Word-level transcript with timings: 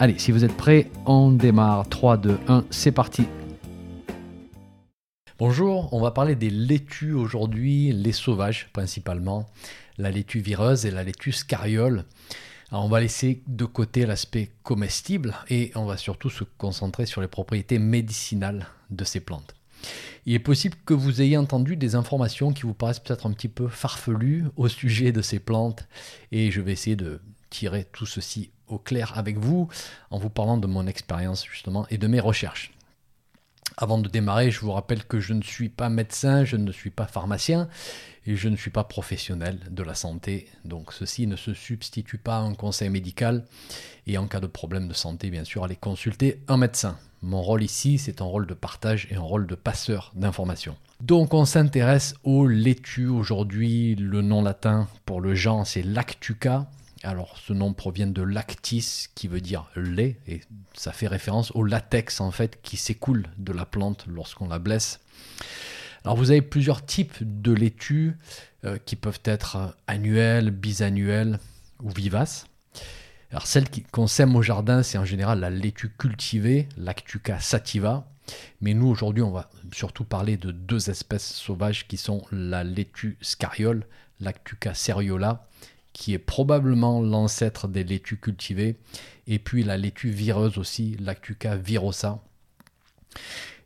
Allez, 0.00 0.16
si 0.16 0.30
vous 0.30 0.44
êtes 0.44 0.56
prêts, 0.56 0.92
on 1.06 1.32
démarre. 1.32 1.88
3, 1.88 2.18
2, 2.18 2.38
1, 2.46 2.64
c'est 2.70 2.92
parti. 2.92 3.24
Bonjour, 5.40 5.92
on 5.92 6.00
va 6.00 6.12
parler 6.12 6.36
des 6.36 6.50
laitues 6.50 7.14
aujourd'hui, 7.14 7.90
les 7.92 8.12
sauvages 8.12 8.68
principalement, 8.72 9.50
la 9.96 10.12
laitue 10.12 10.38
vireuse 10.38 10.86
et 10.86 10.92
la 10.92 11.02
laitue 11.02 11.32
scariole. 11.32 12.04
On 12.70 12.88
va 12.88 13.00
laisser 13.00 13.42
de 13.48 13.64
côté 13.64 14.06
l'aspect 14.06 14.52
comestible 14.62 15.34
et 15.50 15.72
on 15.74 15.84
va 15.84 15.96
surtout 15.96 16.30
se 16.30 16.44
concentrer 16.44 17.04
sur 17.04 17.20
les 17.20 17.26
propriétés 17.26 17.80
médicinales 17.80 18.68
de 18.90 19.02
ces 19.02 19.18
plantes. 19.18 19.56
Il 20.26 20.34
est 20.34 20.38
possible 20.38 20.76
que 20.86 20.94
vous 20.94 21.22
ayez 21.22 21.36
entendu 21.36 21.76
des 21.76 21.96
informations 21.96 22.52
qui 22.52 22.62
vous 22.62 22.74
paraissent 22.74 23.00
peut-être 23.00 23.26
un 23.26 23.32
petit 23.32 23.48
peu 23.48 23.66
farfelues 23.66 24.44
au 24.56 24.68
sujet 24.68 25.10
de 25.10 25.22
ces 25.22 25.40
plantes 25.40 25.88
et 26.30 26.52
je 26.52 26.60
vais 26.60 26.72
essayer 26.72 26.94
de 26.94 27.20
tirer 27.50 27.84
tout 27.92 28.06
ceci 28.06 28.52
au 28.68 28.78
clair 28.78 29.16
avec 29.16 29.38
vous 29.38 29.68
en 30.10 30.18
vous 30.18 30.30
parlant 30.30 30.56
de 30.56 30.66
mon 30.66 30.86
expérience 30.86 31.44
justement 31.44 31.86
et 31.90 31.98
de 31.98 32.06
mes 32.06 32.20
recherches. 32.20 32.72
Avant 33.76 33.98
de 33.98 34.08
démarrer, 34.08 34.50
je 34.50 34.60
vous 34.60 34.72
rappelle 34.72 35.04
que 35.04 35.20
je 35.20 35.34
ne 35.34 35.42
suis 35.42 35.68
pas 35.68 35.88
médecin, 35.88 36.44
je 36.44 36.56
ne 36.56 36.72
suis 36.72 36.90
pas 36.90 37.06
pharmacien 37.06 37.68
et 38.26 38.34
je 38.34 38.48
ne 38.48 38.56
suis 38.56 38.70
pas 38.70 38.84
professionnel 38.84 39.60
de 39.70 39.82
la 39.82 39.94
santé. 39.94 40.48
Donc 40.64 40.92
ceci 40.92 41.26
ne 41.26 41.36
se 41.36 41.54
substitue 41.54 42.18
pas 42.18 42.38
à 42.38 42.40
un 42.40 42.54
conseil 42.54 42.90
médical 42.90 43.44
et 44.06 44.18
en 44.18 44.26
cas 44.26 44.40
de 44.40 44.46
problème 44.46 44.88
de 44.88 44.94
santé, 44.94 45.30
bien 45.30 45.44
sûr, 45.44 45.64
allez 45.64 45.76
consulter 45.76 46.42
un 46.48 46.56
médecin. 46.56 46.98
Mon 47.22 47.42
rôle 47.42 47.62
ici, 47.62 47.98
c'est 47.98 48.20
un 48.20 48.24
rôle 48.24 48.46
de 48.46 48.54
partage 48.54 49.06
et 49.10 49.16
un 49.16 49.20
rôle 49.20 49.46
de 49.46 49.54
passeur 49.54 50.12
d'informations. 50.14 50.76
Donc 51.00 51.32
on 51.32 51.44
s'intéresse 51.44 52.14
au 52.24 52.46
laitue 52.46 53.06
aujourd'hui. 53.06 53.94
Le 53.94 54.22
nom 54.22 54.42
latin 54.42 54.88
pour 55.04 55.20
le 55.20 55.34
genre, 55.34 55.66
c'est 55.66 55.82
lactuca. 55.82 56.68
Alors 57.04 57.38
ce 57.38 57.52
nom 57.52 57.72
provient 57.72 58.06
de 58.06 58.22
lactis 58.22 59.06
qui 59.14 59.28
veut 59.28 59.40
dire 59.40 59.70
lait 59.76 60.18
et 60.26 60.40
ça 60.74 60.92
fait 60.92 61.06
référence 61.06 61.52
au 61.54 61.62
latex 61.62 62.20
en 62.20 62.30
fait 62.30 62.60
qui 62.62 62.76
s'écoule 62.76 63.26
de 63.38 63.52
la 63.52 63.64
plante 63.64 64.06
lorsqu'on 64.08 64.48
la 64.48 64.58
blesse. 64.58 65.00
Alors 66.04 66.16
vous 66.16 66.30
avez 66.30 66.42
plusieurs 66.42 66.84
types 66.84 67.16
de 67.20 67.52
laitues 67.52 68.16
euh, 68.64 68.78
qui 68.84 68.96
peuvent 68.96 69.20
être 69.24 69.76
annuelles, 69.86 70.50
bisannuelles 70.50 71.38
ou 71.82 71.90
vivaces. 71.90 72.46
Alors 73.30 73.46
celle 73.46 73.66
qu'on 73.92 74.06
sème 74.06 74.34
au 74.36 74.42
jardin, 74.42 74.82
c'est 74.82 74.98
en 74.98 75.04
général 75.04 75.40
la 75.40 75.50
laitue 75.50 75.90
cultivée, 75.98 76.68
Lactuca 76.76 77.38
sativa. 77.40 78.10
Mais 78.60 78.74
nous 78.74 78.88
aujourd'hui, 78.88 79.22
on 79.22 79.30
va 79.30 79.50
surtout 79.72 80.04
parler 80.04 80.36
de 80.36 80.50
deux 80.50 80.90
espèces 80.90 81.32
sauvages 81.32 81.86
qui 81.86 81.96
sont 81.96 82.24
la 82.32 82.64
laitue 82.64 83.16
scariole, 83.20 83.86
Lactuca 84.20 84.74
seriola, 84.74 85.46
qui 85.98 86.14
est 86.14 86.18
probablement 86.18 87.02
l'ancêtre 87.02 87.66
des 87.66 87.82
laitues 87.82 88.18
cultivées, 88.18 88.76
et 89.26 89.40
puis 89.40 89.64
la 89.64 89.76
laitue 89.76 90.10
vireuse 90.10 90.56
aussi, 90.56 90.96
Lactuca 91.00 91.56
virosa. 91.56 92.22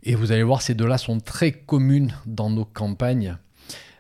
Et 0.03 0.15
vous 0.15 0.33
allez 0.33 0.43
voir, 0.43 0.63
ces 0.63 0.75
deux-là 0.75 0.97
sont 0.97 1.21
très 1.21 1.53
communes 1.53 2.15
dans 2.25 2.49
nos 2.49 2.65
campagnes. 2.65 3.37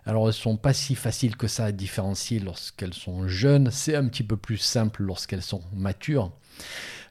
Alors 0.07 0.23
elles 0.23 0.29
ne 0.29 0.33
sont 0.33 0.57
pas 0.57 0.73
si 0.73 0.95
faciles 0.95 1.37
que 1.37 1.47
ça 1.47 1.67
à 1.67 1.73
différencier 1.73 2.39
lorsqu'elles 2.39 2.95
sont 2.95 3.29
jeunes, 3.29 3.71
c'est 3.71 3.97
un 3.97 4.09
petit 4.09 4.25
peu 4.25 4.39
plus 4.39 4.57
simple 4.57 5.03
lorsqu'elles 5.03 5.43
sont 5.43 5.63
matures. 5.75 6.33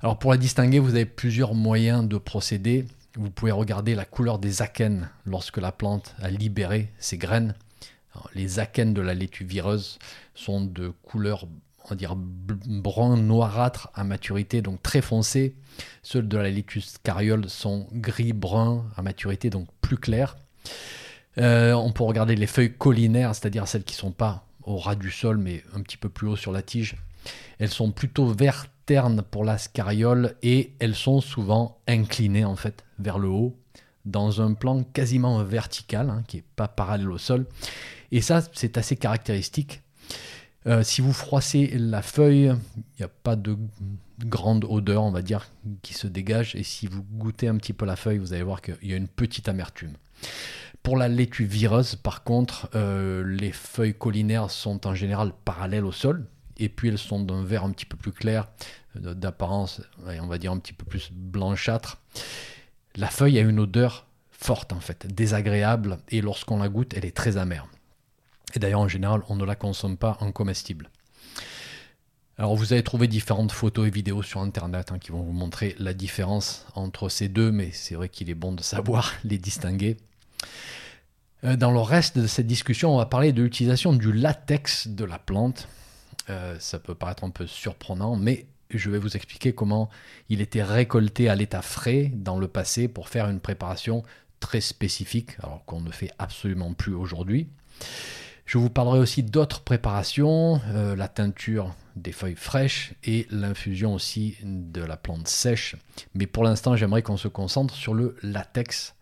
Alors 0.01 0.17
pour 0.17 0.31
la 0.31 0.37
distinguer, 0.37 0.79
vous 0.79 0.95
avez 0.95 1.05
plusieurs 1.05 1.53
moyens 1.53 2.09
de 2.09 2.17
procéder. 2.17 2.87
Vous 3.15 3.29
pouvez 3.29 3.51
regarder 3.51 3.93
la 3.93 4.05
couleur 4.05 4.39
des 4.39 4.63
akènes 4.63 5.07
lorsque 5.27 5.57
la 5.57 5.71
plante 5.71 6.15
a 6.19 6.31
libéré 6.31 6.91
ses 6.97 7.19
graines 7.19 7.53
les 8.35 8.59
akènes 8.59 8.93
de 8.93 9.01
la 9.01 9.13
laitue 9.13 9.45
vireuse 9.45 9.99
sont 10.35 10.61
de 10.61 10.93
couleur 11.03 11.45
on 11.85 11.89
va 11.89 11.95
dire 11.95 12.15
brun 12.15 13.17
noirâtre 13.17 13.89
à 13.95 14.03
maturité, 14.03 14.61
donc 14.61 14.81
très 14.83 15.01
foncé. 15.01 15.55
Ceux 16.03 16.21
de 16.21 16.37
la 16.37 16.49
laitue 16.49 16.81
scariole 16.81 17.49
sont 17.49 17.87
gris 17.91 18.33
brun 18.33 18.85
à 18.95 19.01
maturité, 19.01 19.49
donc 19.49 19.67
plus 19.81 19.97
clair. 19.97 20.37
Euh, 21.37 21.73
on 21.73 21.91
peut 21.91 22.03
regarder 22.03 22.35
les 22.35 22.47
feuilles 22.47 22.73
collinaires, 22.73 23.33
c'est-à-dire 23.33 23.67
celles 23.67 23.83
qui 23.83 23.95
ne 23.95 23.99
sont 23.99 24.11
pas 24.11 24.45
au 24.63 24.77
ras 24.77 24.95
du 24.95 25.11
sol, 25.11 25.37
mais 25.37 25.63
un 25.73 25.81
petit 25.81 25.97
peu 25.97 26.09
plus 26.09 26.27
haut 26.27 26.35
sur 26.35 26.51
la 26.51 26.61
tige. 26.61 26.97
Elles 27.59 27.69
sont 27.69 27.91
plutôt 27.91 28.27
vert 28.27 28.67
terne 28.85 29.21
pour 29.21 29.43
la 29.43 29.57
scariole 29.57 30.35
et 30.43 30.73
elles 30.79 30.95
sont 30.95 31.21
souvent 31.21 31.79
inclinées 31.87 32.45
en 32.45 32.55
fait 32.55 32.83
vers 32.99 33.19
le 33.19 33.29
haut 33.29 33.55
dans 34.05 34.41
un 34.41 34.53
plan 34.53 34.83
quasiment 34.83 35.43
vertical, 35.43 36.09
hein, 36.09 36.23
qui 36.27 36.37
n'est 36.37 36.43
pas 36.55 36.67
parallèle 36.67 37.11
au 37.11 37.17
sol. 37.17 37.45
Et 38.11 38.21
ça, 38.21 38.41
c'est 38.53 38.77
assez 38.77 38.95
caractéristique. 38.95 39.81
Euh, 40.67 40.83
si 40.83 41.01
vous 41.01 41.13
froissez 41.13 41.71
la 41.77 42.01
feuille, 42.01 42.53
il 42.75 42.99
n'y 42.99 43.05
a 43.05 43.09
pas 43.09 43.35
de 43.35 43.57
grande 44.25 44.65
odeur, 44.65 45.03
on 45.03 45.11
va 45.11 45.21
dire, 45.21 45.49
qui 45.81 45.93
se 45.93 46.07
dégage. 46.07 46.55
Et 46.55 46.63
si 46.63 46.87
vous 46.87 47.03
goûtez 47.03 47.47
un 47.47 47.57
petit 47.57 47.73
peu 47.73 47.85
la 47.85 47.95
feuille, 47.95 48.19
vous 48.19 48.33
allez 48.33 48.43
voir 48.43 48.61
qu'il 48.61 48.77
y 48.83 48.93
a 48.93 48.97
une 48.97 49.07
petite 49.07 49.49
amertume. 49.49 49.93
Pour 50.83 50.97
la 50.97 51.07
laitue 51.07 51.45
vireuse, 51.45 51.95
par 51.95 52.23
contre, 52.23 52.69
euh, 52.75 53.23
les 53.23 53.51
feuilles 53.51 53.93
collinaires 53.93 54.49
sont 54.49 54.87
en 54.87 54.95
général 54.95 55.33
parallèles 55.45 55.85
au 55.85 55.91
sol. 55.91 56.25
Et 56.57 56.69
puis 56.69 56.89
elles 56.89 56.97
sont 56.97 57.23
d'un 57.23 57.43
vert 57.43 57.63
un 57.63 57.71
petit 57.71 57.85
peu 57.85 57.97
plus 57.97 58.11
clair, 58.11 58.47
euh, 59.03 59.15
d'apparence, 59.15 59.81
on 60.05 60.27
va 60.27 60.37
dire 60.37 60.51
un 60.51 60.59
petit 60.59 60.73
peu 60.73 60.85
plus 60.85 61.11
blanchâtre. 61.11 61.99
La 62.95 63.07
feuille 63.07 63.39
a 63.39 63.41
une 63.41 63.59
odeur 63.59 64.05
forte 64.29 64.73
en 64.73 64.79
fait, 64.79 65.07
désagréable, 65.07 65.97
et 66.09 66.21
lorsqu'on 66.21 66.57
la 66.57 66.69
goûte, 66.69 66.93
elle 66.95 67.05
est 67.05 67.15
très 67.15 67.37
amère. 67.37 67.67
Et 68.53 68.59
d'ailleurs, 68.59 68.81
en 68.81 68.87
général, 68.87 69.21
on 69.29 69.35
ne 69.35 69.45
la 69.45 69.55
consomme 69.55 69.97
pas 69.97 70.17
en 70.21 70.31
comestible. 70.31 70.89
Alors, 72.37 72.55
vous 72.55 72.73
avez 72.73 72.81
trouvé 72.81 73.07
différentes 73.07 73.51
photos 73.51 73.87
et 73.87 73.91
vidéos 73.91 74.23
sur 74.23 74.41
Internet 74.41 74.91
hein, 74.91 74.99
qui 74.99 75.11
vont 75.11 75.21
vous 75.21 75.31
montrer 75.31 75.75
la 75.77 75.93
différence 75.93 76.65
entre 76.75 77.09
ces 77.09 77.29
deux, 77.29 77.51
mais 77.51 77.69
c'est 77.71 77.95
vrai 77.95 78.09
qu'il 78.09 78.29
est 78.29 78.35
bon 78.35 78.51
de 78.51 78.63
savoir 78.63 79.13
les 79.23 79.37
distinguer. 79.37 79.97
Euh, 81.43 81.55
dans 81.55 81.71
le 81.71 81.79
reste 81.79 82.17
de 82.17 82.27
cette 82.27 82.47
discussion, 82.47 82.93
on 82.93 82.97
va 82.97 83.05
parler 83.05 83.31
de 83.31 83.43
l'utilisation 83.43 83.93
du 83.93 84.11
latex 84.11 84.87
de 84.87 85.05
la 85.05 85.19
plante. 85.19 85.67
Euh, 86.29 86.55
ça 86.59 86.79
peut 86.79 86.95
paraître 86.95 87.23
un 87.23 87.29
peu 87.29 87.47
surprenant, 87.47 88.15
mais 88.15 88.47
je 88.69 88.89
vais 88.89 88.97
vous 88.97 89.15
expliquer 89.15 89.53
comment 89.53 89.89
il 90.29 90.41
était 90.41 90.63
récolté 90.63 91.29
à 91.29 91.35
l'état 91.35 91.61
frais 91.61 92.11
dans 92.13 92.39
le 92.39 92.47
passé 92.47 92.87
pour 92.87 93.09
faire 93.09 93.29
une 93.29 93.39
préparation 93.39 94.03
très 94.39 94.61
spécifique, 94.61 95.37
alors 95.43 95.63
qu'on 95.65 95.81
ne 95.81 95.91
fait 95.91 96.11
absolument 96.17 96.73
plus 96.73 96.93
aujourd'hui. 96.93 97.49
Je 98.51 98.57
vous 98.57 98.69
parlerai 98.69 98.99
aussi 98.99 99.23
d'autres 99.23 99.61
préparations, 99.61 100.59
euh, 100.73 100.93
la 100.93 101.07
teinture 101.07 101.73
des 101.95 102.11
feuilles 102.11 102.35
fraîches 102.35 102.91
et 103.01 103.25
l'infusion 103.31 103.93
aussi 103.93 104.35
de 104.43 104.83
la 104.83 104.97
plante 104.97 105.29
sèche. 105.29 105.77
Mais 106.15 106.27
pour 106.27 106.43
l'instant, 106.43 106.75
j'aimerais 106.75 107.01
qu'on 107.01 107.15
se 107.15 107.29
concentre 107.29 107.73
sur 107.73 107.93
le 107.93 108.17
latex. 108.21 108.93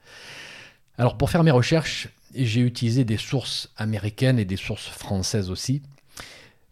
Alors 1.00 1.18
pour 1.18 1.32
faire 1.32 1.44
mes 1.44 1.50
recherches, 1.50 2.10
j'ai 2.36 2.62
utilisé 2.62 3.06
des 3.06 3.18
sources 3.18 3.72
américaines 3.76 4.38
et 4.38 4.46
des 4.46 4.56
sources 4.56 4.88
françaises 4.88 5.50
aussi. 5.50 5.82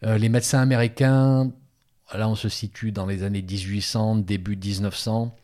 Euh, 0.04 0.20
les 0.20 0.30
médecins 0.30 0.62
américains, 0.62 1.50
là 2.14 2.30
on 2.30 2.36
se 2.36 2.48
situe 2.48 2.92
dans 2.92 3.08
les 3.08 3.24
années 3.24 3.42
1800, 3.42 4.18
début 4.18 4.56
1900, 4.56 5.36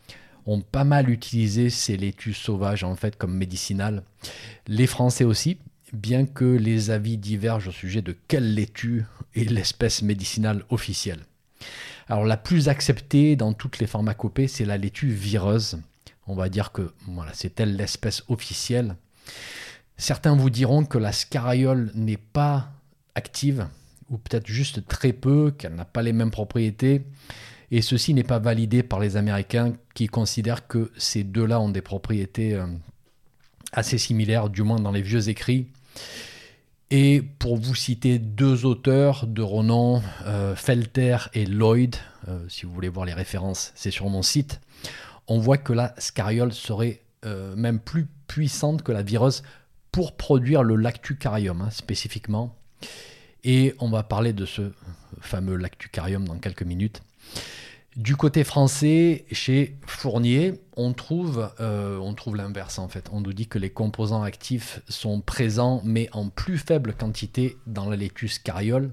ont 0.46 0.60
pas 0.60 0.84
mal 0.84 1.10
utilisé 1.10 1.68
ces 1.68 1.96
laitues 1.96 2.32
sauvages 2.32 2.84
en 2.84 2.94
fait 2.94 3.16
comme 3.16 3.34
médicinales. 3.34 4.04
Les 4.68 4.86
Français 4.86 5.24
aussi, 5.24 5.58
bien 5.94 6.26
que 6.26 6.44
les 6.44 6.90
avis 6.90 7.16
divergent 7.16 7.68
au 7.68 7.72
sujet 7.72 8.02
de 8.02 8.16
quelle 8.28 8.54
laitue 8.54 9.04
est 9.34 9.50
l'espèce 9.50 10.02
médicinale 10.02 10.64
officielle. 10.68 11.24
Alors 12.08 12.24
la 12.24 12.36
plus 12.36 12.68
acceptée 12.68 13.36
dans 13.36 13.52
toutes 13.52 13.78
les 13.78 13.86
pharmacopées, 13.86 14.48
c'est 14.48 14.64
la 14.64 14.76
laitue 14.76 15.08
vireuse. 15.08 15.78
On 16.26 16.34
va 16.34 16.48
dire 16.48 16.72
que 16.72 16.92
c'est 17.32 17.60
elle 17.60 17.76
l'espèce 17.76 18.24
officielle. 18.28 18.96
Certains 19.96 20.34
vous 20.34 20.50
diront 20.50 20.84
que 20.84 20.98
la 20.98 21.12
scariole 21.12 21.90
n'est 21.94 22.16
pas 22.16 22.72
active, 23.14 23.68
ou 24.10 24.18
peut-être 24.18 24.46
juste 24.46 24.86
très 24.86 25.12
peu, 25.12 25.52
qu'elle 25.56 25.74
n'a 25.74 25.84
pas 25.84 26.02
les 26.02 26.12
mêmes 26.12 26.30
propriétés. 26.30 27.06
Et 27.70 27.82
ceci 27.82 28.14
n'est 28.14 28.24
pas 28.24 28.38
validé 28.38 28.82
par 28.82 29.00
les 29.00 29.16
Américains 29.16 29.72
qui 29.94 30.06
considèrent 30.06 30.66
que 30.66 30.92
ces 30.96 31.24
deux-là 31.24 31.60
ont 31.60 31.70
des 31.70 31.80
propriétés 31.80 32.54
euh, 32.54 32.66
assez 33.72 33.98
similaires, 33.98 34.50
du 34.50 34.62
moins 34.62 34.78
dans 34.78 34.92
les 34.92 35.02
vieux 35.02 35.28
écrits. 35.28 35.68
Et 36.90 37.22
pour 37.38 37.56
vous 37.56 37.74
citer 37.74 38.18
deux 38.18 38.66
auteurs 38.66 39.26
de 39.26 39.42
renom, 39.42 40.02
euh, 40.26 40.54
Felter 40.54 41.16
et 41.32 41.46
Lloyd, 41.46 41.96
euh, 42.28 42.38
si 42.48 42.66
vous 42.66 42.72
voulez 42.72 42.88
voir 42.88 43.06
les 43.06 43.14
références, 43.14 43.72
c'est 43.74 43.90
sur 43.90 44.08
mon 44.10 44.22
site, 44.22 44.60
on 45.26 45.38
voit 45.38 45.58
que 45.58 45.72
la 45.72 45.94
scariole 45.98 46.52
serait 46.52 47.00
euh, 47.24 47.56
même 47.56 47.80
plus 47.80 48.06
puissante 48.26 48.82
que 48.82 48.92
la 48.92 49.02
vireuse 49.02 49.42
pour 49.90 50.16
produire 50.16 50.62
le 50.62 50.76
lactucarium 50.76 51.62
hein, 51.62 51.70
spécifiquement. 51.70 52.54
Et 53.44 53.74
on 53.78 53.90
va 53.90 54.02
parler 54.02 54.32
de 54.32 54.46
ce 54.46 54.72
fameux 55.20 55.56
lactucarium 55.56 56.26
dans 56.26 56.38
quelques 56.38 56.62
minutes. 56.62 57.02
Du 57.96 58.16
côté 58.16 58.44
français, 58.44 59.24
chez 59.30 59.76
Fournier, 59.86 60.60
on 60.76 60.92
trouve, 60.92 61.50
euh, 61.60 62.12
trouve 62.14 62.36
l'inverse 62.36 62.78
en 62.78 62.88
fait. 62.88 63.08
On 63.12 63.20
nous 63.20 63.32
dit 63.32 63.46
que 63.46 63.58
les 63.58 63.70
composants 63.70 64.22
actifs 64.22 64.80
sont 64.88 65.20
présents 65.20 65.80
mais 65.84 66.08
en 66.12 66.28
plus 66.28 66.58
faible 66.58 66.94
quantité 66.94 67.56
dans 67.66 67.88
la 67.88 67.96
laitue 67.96 68.28
scariole. 68.28 68.92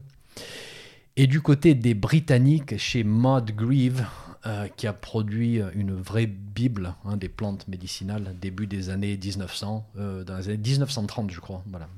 Et 1.18 1.28
du 1.28 1.42
côté 1.42 1.76
des 1.76 1.94
Britanniques, 1.94 2.78
chez 2.78 3.04
Maud 3.04 3.52
Grieve, 3.52 4.06
euh, 4.46 4.68
qui 4.76 4.88
a 4.88 4.94
produit 4.94 5.60
une 5.76 5.94
vraie 5.94 6.26
bible 6.26 6.96
hein, 7.06 7.18
des 7.18 7.30
plantes 7.30 7.68
médicinales 7.68 8.36
début 8.40 8.66
des 8.66 8.90
années 8.90 9.18
1900, 9.18 9.88
euh, 9.98 10.24
dans 10.24 10.38
les 10.38 10.50
années 10.50 10.58
1930 10.58 11.32
je 11.32 11.40
crois. 11.40 11.64
Voilà. 11.68 11.90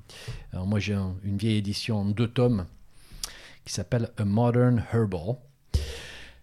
Moi 0.65 0.79
j'ai 0.79 0.93
une 1.23 1.37
vieille 1.37 1.57
édition 1.57 1.99
en 1.99 2.05
deux 2.05 2.27
tomes 2.27 2.65
qui 3.65 3.73
s'appelle 3.73 4.09
A 4.17 4.25
Modern 4.25 4.83
Herbal. 4.91 5.35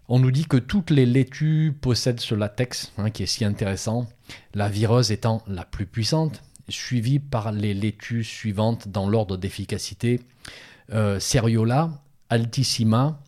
On 0.07 0.19
nous 0.19 0.31
dit 0.31 0.45
que 0.45 0.57
toutes 0.57 0.89
les 0.89 1.05
laitues 1.05 1.73
possèdent 1.79 2.19
ce 2.19 2.35
latex 2.35 2.91
hein, 2.97 3.09
qui 3.09 3.23
est 3.23 3.27
si 3.27 3.45
intéressant, 3.45 4.07
la 4.53 4.67
vireuse 4.67 5.11
étant 5.11 5.41
la 5.47 5.63
plus 5.63 5.85
puissante, 5.85 6.41
suivie 6.69 7.19
par 7.19 7.51
les 7.51 7.73
laitues 7.73 8.23
suivantes 8.23 8.87
dans 8.87 9.07
l'ordre 9.07 9.37
d'efficacité. 9.37 10.21
Euh, 10.91 11.19
Seriola, 11.19 12.01
Altissima, 12.29 13.21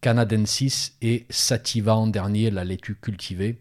canadensis 0.00 0.94
et 1.02 1.26
sativa 1.30 1.94
en 1.96 2.06
dernier, 2.06 2.50
la 2.50 2.64
laitue 2.64 2.96
cultivée. 3.00 3.58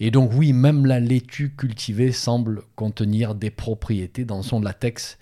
Et 0.00 0.10
donc 0.10 0.32
oui, 0.34 0.52
même 0.52 0.86
la 0.86 1.00
laitue 1.00 1.54
cultivée 1.56 2.12
semble 2.12 2.62
contenir 2.76 3.34
des 3.34 3.50
propriétés 3.50 4.24
dans 4.24 4.42
son 4.42 4.60
latex, 4.60 5.18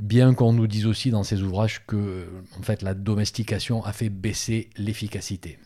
bien 0.00 0.34
qu'on 0.34 0.52
nous 0.52 0.66
dise 0.66 0.86
aussi 0.86 1.10
dans 1.10 1.24
ses 1.24 1.42
ouvrages 1.42 1.84
que 1.86 2.28
en 2.58 2.62
fait 2.62 2.82
la 2.82 2.94
domestication 2.94 3.84
a 3.84 3.92
fait 3.92 4.08
baisser 4.08 4.70
l'efficacité. 4.76 5.58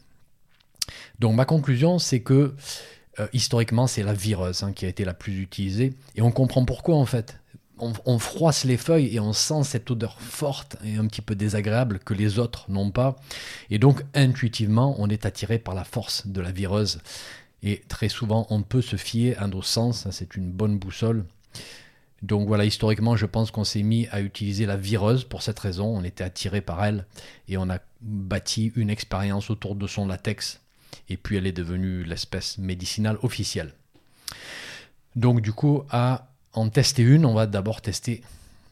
Donc 1.18 1.34
ma 1.34 1.44
conclusion, 1.44 1.98
c'est 1.98 2.20
que 2.20 2.54
euh, 3.20 3.26
historiquement, 3.32 3.86
c'est 3.86 4.02
la 4.02 4.14
vireuse 4.14 4.62
hein, 4.62 4.72
qui 4.72 4.86
a 4.86 4.88
été 4.88 5.04
la 5.04 5.14
plus 5.14 5.40
utilisée, 5.40 5.94
et 6.14 6.22
on 6.22 6.30
comprend 6.30 6.64
pourquoi 6.64 6.96
en 6.96 7.06
fait 7.06 7.38
on, 7.80 8.18
froisse 8.18 8.64
les 8.64 8.76
feuilles 8.76 9.14
et 9.14 9.20
on 9.20 9.32
sent 9.32 9.64
cette 9.64 9.90
odeur 9.90 10.20
forte 10.20 10.76
et 10.84 10.96
un 10.96 11.06
petit 11.06 11.20
peu 11.20 11.34
désagréable 11.34 12.00
que 12.00 12.14
les 12.14 12.38
autres 12.38 12.70
n'ont 12.70 12.90
pas. 12.90 13.16
Et 13.70 13.78
donc 13.78 14.02
intuitivement, 14.14 14.96
on 14.98 15.08
est 15.08 15.26
attiré 15.26 15.58
par 15.58 15.74
la 15.74 15.84
force 15.84 16.26
de 16.26 16.40
la 16.40 16.50
vireuse. 16.50 17.00
Et 17.62 17.82
très 17.88 18.08
souvent, 18.08 18.46
on 18.50 18.62
peut 18.62 18.82
se 18.82 18.96
fier 18.96 19.40
à 19.40 19.46
nos 19.46 19.62
sens, 19.62 20.08
c'est 20.10 20.36
une 20.36 20.50
bonne 20.50 20.78
boussole. 20.78 21.24
Donc 22.22 22.48
voilà, 22.48 22.64
historiquement, 22.64 23.16
je 23.16 23.26
pense 23.26 23.50
qu'on 23.50 23.64
s'est 23.64 23.82
mis 23.82 24.08
à 24.08 24.20
utiliser 24.20 24.66
la 24.66 24.76
vireuse 24.76 25.24
pour 25.24 25.42
cette 25.42 25.58
raison. 25.58 25.86
On 25.86 26.02
était 26.02 26.24
attiré 26.24 26.60
par 26.60 26.84
elle 26.84 27.06
et 27.46 27.56
on 27.56 27.70
a 27.70 27.78
bâti 28.00 28.72
une 28.74 28.90
expérience 28.90 29.50
autour 29.50 29.76
de 29.76 29.86
son 29.86 30.06
latex. 30.06 30.60
Et 31.08 31.16
puis 31.16 31.36
elle 31.36 31.46
est 31.46 31.52
devenue 31.52 32.04
l'espèce 32.04 32.58
médicinale 32.58 33.18
officielle. 33.22 33.72
Donc 35.16 35.40
du 35.40 35.52
coup, 35.52 35.84
à 35.90 36.28
en 36.52 36.68
tester 36.68 37.02
une, 37.02 37.24
on 37.24 37.34
va 37.34 37.46
d'abord 37.46 37.80
tester 37.80 38.22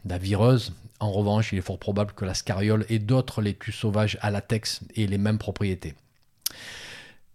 la 0.04 0.18
vireuse. 0.18 0.72
En 1.00 1.12
revanche, 1.12 1.52
il 1.52 1.58
est 1.58 1.62
fort 1.62 1.78
probable 1.78 2.12
que 2.12 2.24
la 2.24 2.34
scariole 2.34 2.86
et 2.88 2.98
d'autres 2.98 3.42
laitues 3.42 3.72
sauvages 3.72 4.18
à 4.22 4.30
latex 4.30 4.80
aient 4.96 5.06
les 5.06 5.18
mêmes 5.18 5.38
propriétés. 5.38 5.94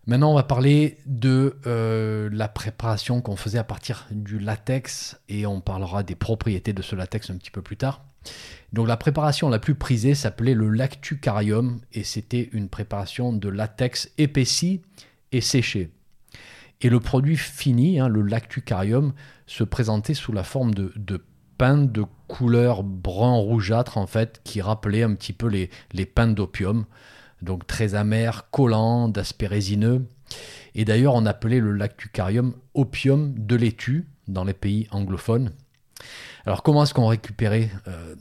Maintenant, 0.07 0.31
on 0.31 0.35
va 0.35 0.43
parler 0.43 0.97
de 1.05 1.57
euh, 1.67 2.27
la 2.33 2.47
préparation 2.47 3.21
qu'on 3.21 3.35
faisait 3.35 3.59
à 3.59 3.63
partir 3.63 4.07
du 4.09 4.39
latex 4.39 5.19
et 5.29 5.45
on 5.45 5.61
parlera 5.61 6.01
des 6.01 6.15
propriétés 6.15 6.73
de 6.73 6.81
ce 6.81 6.95
latex 6.95 7.29
un 7.29 7.37
petit 7.37 7.51
peu 7.51 7.61
plus 7.61 7.77
tard. 7.77 8.03
Donc, 8.73 8.87
la 8.87 8.97
préparation 8.97 9.49
la 9.49 9.59
plus 9.59 9.75
prisée 9.75 10.15
s'appelait 10.15 10.53
le 10.53 10.69
lactucarium 10.69 11.81
et 11.91 12.03
c'était 12.03 12.49
une 12.53 12.69
préparation 12.69 13.33
de 13.33 13.49
latex 13.49 14.11
épaissi 14.17 14.81
et 15.31 15.41
séché. 15.41 15.91
Et 16.81 16.89
le 16.89 16.99
produit 16.99 17.37
fini, 17.37 17.99
hein, 17.99 18.07
le 18.07 18.21
lactucarium, 18.21 19.13
se 19.45 19.63
présentait 19.63 20.13
sous 20.13 20.31
la 20.31 20.43
forme 20.43 20.73
de, 20.73 20.93
de 20.95 21.23
pain 21.57 21.77
de 21.77 22.03
couleur 22.27 22.83
brun 22.83 23.35
rougeâtre, 23.35 23.97
en 23.97 24.07
fait, 24.07 24.41
qui 24.43 24.61
rappelait 24.61 25.03
un 25.03 25.13
petit 25.13 25.33
peu 25.33 25.47
les, 25.47 25.69
les 25.91 26.05
pains 26.05 26.27
d'opium. 26.27 26.85
Donc 27.41 27.67
très 27.67 27.95
amer, 27.95 28.49
collant, 28.51 29.09
d'aspect 29.09 29.47
résineux. 29.47 30.07
Et 30.73 30.85
d'ailleurs, 30.85 31.15
on 31.15 31.25
appelait 31.25 31.59
le 31.59 31.73
lactucarium 31.73 32.55
opium 32.73 33.33
de 33.37 33.55
laitue 33.55 34.07
dans 34.27 34.43
les 34.43 34.53
pays 34.53 34.87
anglophones. 34.91 35.51
Alors 36.45 36.63
comment 36.63 36.83
est-ce 36.83 36.93
qu'on 36.93 37.07
récupérait, 37.07 37.69
euh, 37.87 38.15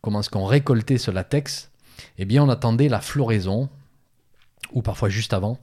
comment 0.00 0.20
est-ce 0.20 0.30
qu'on 0.30 0.46
récoltait 0.46 0.98
ce 0.98 1.10
latex? 1.10 1.70
Eh 2.18 2.24
bien, 2.24 2.42
on 2.42 2.48
attendait 2.48 2.88
la 2.88 3.00
floraison, 3.00 3.68
ou 4.72 4.82
parfois 4.82 5.08
juste 5.08 5.32
avant, 5.32 5.58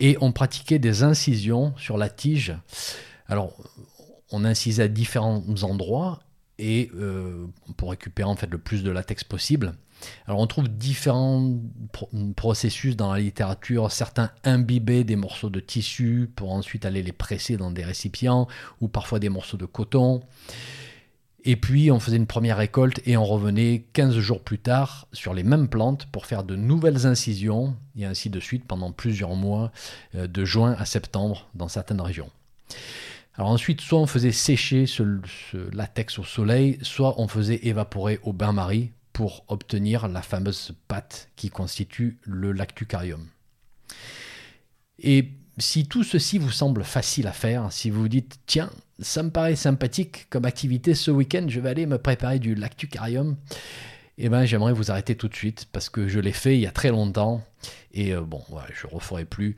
et 0.00 0.16
on 0.20 0.32
pratiquait 0.32 0.78
des 0.78 1.02
incisions 1.02 1.74
sur 1.76 1.98
la 1.98 2.08
tige. 2.08 2.54
Alors, 3.28 3.54
on 4.30 4.44
incisait 4.44 4.84
à 4.84 4.88
différents 4.88 5.42
endroits 5.62 6.20
et 6.58 6.90
euh, 6.96 7.46
pour 7.76 7.90
récupérer 7.90 8.28
en 8.28 8.36
fait 8.36 8.50
le 8.50 8.58
plus 8.58 8.82
de 8.82 8.90
latex 8.90 9.24
possible. 9.24 9.74
Alors 10.26 10.40
on 10.40 10.46
trouve 10.46 10.68
différents 10.68 11.54
processus 12.36 12.96
dans 12.96 13.12
la 13.12 13.18
littérature, 13.18 13.90
certains 13.90 14.30
imbibaient 14.44 15.04
des 15.04 15.16
morceaux 15.16 15.50
de 15.50 15.60
tissu 15.60 16.30
pour 16.36 16.52
ensuite 16.52 16.84
aller 16.84 17.02
les 17.02 17.12
presser 17.12 17.56
dans 17.56 17.70
des 17.70 17.84
récipients 17.84 18.46
ou 18.80 18.88
parfois 18.88 19.18
des 19.18 19.28
morceaux 19.28 19.56
de 19.56 19.66
coton. 19.66 20.22
Et 21.44 21.56
puis 21.56 21.90
on 21.90 22.00
faisait 22.00 22.16
une 22.16 22.26
première 22.26 22.58
récolte 22.58 23.00
et 23.06 23.16
on 23.16 23.24
revenait 23.24 23.86
15 23.92 24.18
jours 24.18 24.42
plus 24.42 24.58
tard 24.58 25.06
sur 25.12 25.34
les 25.34 25.44
mêmes 25.44 25.68
plantes 25.68 26.06
pour 26.06 26.26
faire 26.26 26.44
de 26.44 26.56
nouvelles 26.56 27.06
incisions 27.06 27.76
et 27.96 28.04
ainsi 28.04 28.28
de 28.28 28.40
suite 28.40 28.64
pendant 28.64 28.92
plusieurs 28.92 29.34
mois, 29.34 29.72
euh, 30.14 30.26
de 30.26 30.44
juin 30.44 30.74
à 30.78 30.84
septembre 30.84 31.48
dans 31.54 31.68
certaines 31.68 32.00
régions. 32.00 32.30
Alors 33.38 33.50
ensuite, 33.50 33.80
soit 33.80 34.00
on 34.00 34.06
faisait 34.06 34.32
sécher 34.32 34.86
ce, 34.86 35.02
latex 35.72 36.18
au 36.18 36.24
soleil, 36.24 36.78
soit 36.82 37.20
on 37.20 37.28
faisait 37.28 37.60
évaporer 37.62 38.18
au 38.24 38.32
bain-marie 38.32 38.90
pour 39.18 39.44
obtenir 39.48 40.06
la 40.06 40.22
fameuse 40.22 40.70
pâte 40.86 41.28
qui 41.34 41.50
constitue 41.50 42.18
le 42.22 42.52
lactucarium. 42.52 43.26
Et 45.00 45.32
si 45.58 45.88
tout 45.88 46.04
ceci 46.04 46.38
vous 46.38 46.52
semble 46.52 46.84
facile 46.84 47.26
à 47.26 47.32
faire, 47.32 47.72
si 47.72 47.90
vous 47.90 48.02
vous 48.02 48.08
dites 48.08 48.38
tiens, 48.46 48.70
ça 49.00 49.24
me 49.24 49.30
paraît 49.30 49.56
sympathique 49.56 50.30
comme 50.30 50.44
activité 50.44 50.94
ce 50.94 51.10
week-end, 51.10 51.46
je 51.48 51.58
vais 51.58 51.68
aller 51.68 51.86
me 51.86 51.98
préparer 51.98 52.38
du 52.38 52.54
lactucarium, 52.54 53.36
eh 54.18 54.28
ben 54.28 54.44
j'aimerais 54.44 54.72
vous 54.72 54.92
arrêter 54.92 55.16
tout 55.16 55.26
de 55.26 55.34
suite 55.34 55.66
parce 55.72 55.90
que 55.90 56.06
je 56.06 56.20
l'ai 56.20 56.30
fait 56.30 56.54
il 56.54 56.60
y 56.60 56.66
a 56.68 56.70
très 56.70 56.90
longtemps 56.90 57.42
et 57.92 58.14
euh, 58.14 58.20
bon, 58.20 58.44
je 58.72 58.86
ne 58.86 58.92
referai 58.92 59.24
plus. 59.24 59.56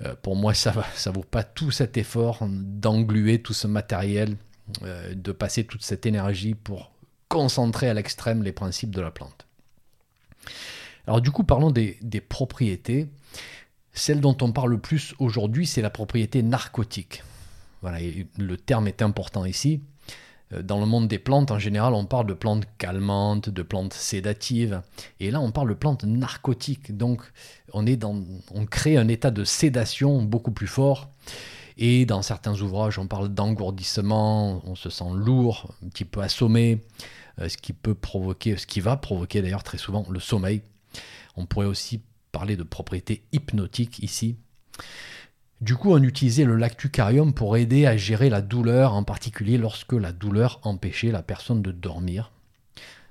Euh, 0.00 0.14
pour 0.22 0.34
moi, 0.34 0.54
ça 0.54 0.72
ne 0.72 1.12
vaut 1.12 1.26
pas 1.30 1.44
tout 1.44 1.70
cet 1.70 1.98
effort 1.98 2.38
d'engluer 2.48 3.42
tout 3.42 3.52
ce 3.52 3.66
matériel, 3.66 4.38
euh, 4.82 5.14
de 5.14 5.30
passer 5.30 5.64
toute 5.64 5.82
cette 5.82 6.06
énergie 6.06 6.54
pour 6.54 6.93
concentrer 7.28 7.88
à 7.88 7.94
l'extrême 7.94 8.42
les 8.42 8.52
principes 8.52 8.90
de 8.90 9.00
la 9.00 9.10
plante. 9.10 9.46
Alors 11.06 11.20
du 11.20 11.30
coup, 11.30 11.44
parlons 11.44 11.70
des 11.70 12.20
propriétés. 12.28 13.08
Celle 13.92 14.20
dont 14.20 14.36
on 14.40 14.50
parle 14.50 14.70
le 14.70 14.78
plus 14.78 15.14
aujourd'hui, 15.20 15.66
c'est 15.66 15.82
la 15.82 15.90
propriété 15.90 16.42
narcotique. 16.42 17.22
Voilà, 17.80 17.98
le 18.38 18.56
terme 18.56 18.88
est 18.88 19.02
important 19.02 19.44
ici. 19.44 19.80
Euh, 20.52 20.62
dans 20.62 20.80
le 20.80 20.86
monde 20.86 21.08
des 21.08 21.18
plantes, 21.18 21.50
en 21.50 21.58
général, 21.58 21.94
on 21.94 22.04
parle 22.04 22.26
de 22.26 22.34
plantes 22.34 22.64
calmantes, 22.78 23.48
de 23.48 23.62
plantes 23.62 23.94
sédatives. 23.94 24.82
Et 25.20 25.30
là, 25.30 25.40
on 25.40 25.52
parle 25.52 25.68
de 25.68 25.74
plantes 25.74 26.04
narcotiques. 26.04 26.96
Donc, 26.96 27.22
on, 27.72 27.84
crée 28.66 28.96
un 28.96 29.08
état 29.08 29.30
de 29.30 29.44
sédation 29.44 30.22
beaucoup 30.22 30.52
plus 30.52 30.66
fort. 30.66 31.10
Et 31.76 32.06
dans 32.06 32.22
certains 32.22 32.60
ouvrages, 32.60 32.98
on 32.98 33.06
parle 33.06 33.28
d'engourdissement, 33.28 34.62
on 34.64 34.74
se 34.74 34.90
sent 34.90 35.12
lourd, 35.12 35.74
un 35.84 35.88
petit 35.88 36.04
peu 36.04 36.20
assommé, 36.20 36.80
euh, 37.40 37.48
ce 37.48 37.56
qui 37.56 37.72
peut 37.72 37.94
provoquer, 37.94 38.56
ce 38.56 38.66
qui 38.66 38.80
va 38.80 38.96
provoquer 38.96 39.42
d'ailleurs 39.42 39.64
très 39.64 39.78
souvent 39.78 40.06
le 40.08 40.20
sommeil. 40.20 40.62
On 41.36 41.46
pourrait 41.46 41.66
aussi 41.66 42.00
parler 42.30 42.56
de 42.56 42.62
propriétés 42.62 43.24
hypnotiques 43.32 43.98
ici. 44.00 44.36
Du 45.60 45.76
coup, 45.76 45.92
on 45.92 46.02
utilisait 46.02 46.44
le 46.44 46.56
lactucarium 46.56 47.32
pour 47.32 47.56
aider 47.56 47.86
à 47.86 47.96
gérer 47.96 48.28
la 48.28 48.42
douleur, 48.42 48.92
en 48.92 49.02
particulier 49.02 49.56
lorsque 49.56 49.92
la 49.92 50.12
douleur 50.12 50.60
empêchait 50.62 51.10
la 51.10 51.22
personne 51.22 51.62
de 51.62 51.72
dormir. 51.72 52.32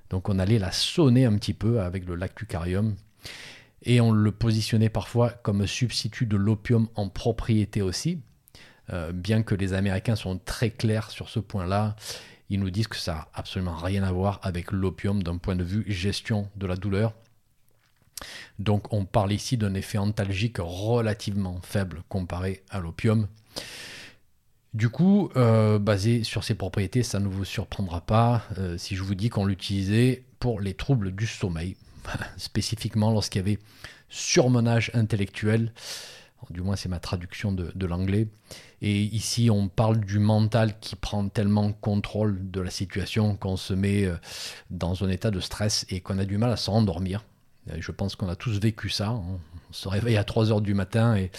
Donc 0.10 0.30
on 0.30 0.38
allait 0.40 0.60
la 0.60 0.72
sonner 0.72 1.26
un 1.26 1.36
petit 1.38 1.56
peu 1.56 1.82
avec 1.82 2.06
le 2.06 2.16
lactucarium 2.16 2.96
et 3.82 4.00
on 4.00 4.12
le 4.12 4.32
positionnait 4.32 4.90
parfois 4.90 5.32
comme 5.32 5.66
substitut 5.66 6.28
de 6.28 6.38
l'opium 6.38 6.88
en 6.96 7.10
propriété 7.10 7.82
aussi. 7.82 8.20
Euh, 8.92 9.12
bien 9.14 9.44
que 9.44 9.56
les 9.56 9.74
Américains 9.74 10.16
sont 10.16 10.38
très 10.38 10.70
clairs 10.70 11.10
sur 11.10 11.30
ce 11.30 11.40
point-là, 11.40 11.96
ils 12.50 12.60
nous 12.60 12.70
disent 12.70 12.88
que 12.88 12.98
ça 12.98 13.14
n'a 13.14 13.28
absolument 13.34 13.76
rien 13.76 14.04
à 14.04 14.12
voir 14.12 14.40
avec 14.44 14.72
l'opium 14.72 15.24
d'un 15.24 15.38
point 15.38 15.56
de 15.56 15.64
vue 15.64 15.86
gestion 15.88 16.50
de 16.56 16.68
la 16.68 16.76
douleur. 16.76 17.14
Donc 18.60 18.94
on 18.94 19.06
parle 19.06 19.32
ici 19.32 19.58
d'un 19.58 19.74
effet 19.74 19.98
antalgique 19.98 20.58
relativement 20.60 21.60
faible 21.64 22.04
comparé 22.10 22.64
à 22.70 22.80
l'opium. 22.80 23.28
Du 24.74 24.90
coup, 24.90 25.30
euh, 25.36 25.78
basé 25.78 26.24
sur 26.24 26.44
ces 26.44 26.56
propriétés, 26.56 27.04
ça 27.04 27.20
ne 27.20 27.28
vous 27.28 27.46
surprendra 27.46 28.02
pas 28.02 28.44
euh, 28.58 28.78
si 28.78 28.96
je 28.96 29.04
vous 29.04 29.14
dis 29.14 29.30
qu'on 29.30 29.46
l'utilisait 29.46 30.24
pour 30.40 30.60
les 30.60 30.74
troubles 30.74 31.12
du 31.12 31.28
sommeil, 31.28 31.78
spécifiquement 32.38 33.12
lorsqu'il 33.12 33.40
y 33.40 33.44
avait 33.44 33.60
surmenage 34.10 34.90
intellectuel, 34.94 35.74
du 36.50 36.62
moins 36.62 36.76
c'est 36.76 36.90
ma 36.90 37.00
traduction 37.00 37.52
de, 37.52 37.86
l'anglais. 37.86 38.28
Et 38.82 39.02
ici, 39.02 39.50
on 39.50 39.68
parle 39.70 40.00
du 40.00 40.20
mental 40.20 40.80
qui 40.80 40.96
prend 40.96 41.28
tellement 41.30 41.72
contrôle 41.72 42.52
de 42.52 42.62
la 42.62 42.70
situation 42.70 43.36
qu'on 43.36 43.58
se 43.58 43.74
met 43.74 44.06
euh, 44.06 44.16
dans 44.70 45.04
un 45.04 45.10
état 45.10 45.32
de 45.32 45.40
stress 45.40 45.86
et 45.90 46.02
qu'on 46.02 46.20
a 46.20 46.26
du 46.26 46.38
mal 46.38 46.52
à 46.52 46.58
s'endormir. 46.58 47.24
Je 47.78 47.92
pense 47.92 48.18
qu'on 48.18 48.28
a 48.28 48.36
tous 48.36 48.60
vécu 48.60 48.90
ça. 48.90 49.12
On 49.12 49.40
se 49.72 49.88
réveille 49.88 50.18
à 50.18 50.26
3 50.26 50.52
heures 50.52 50.62
du 50.62 50.74
matin 50.74 51.16
et 51.16 51.32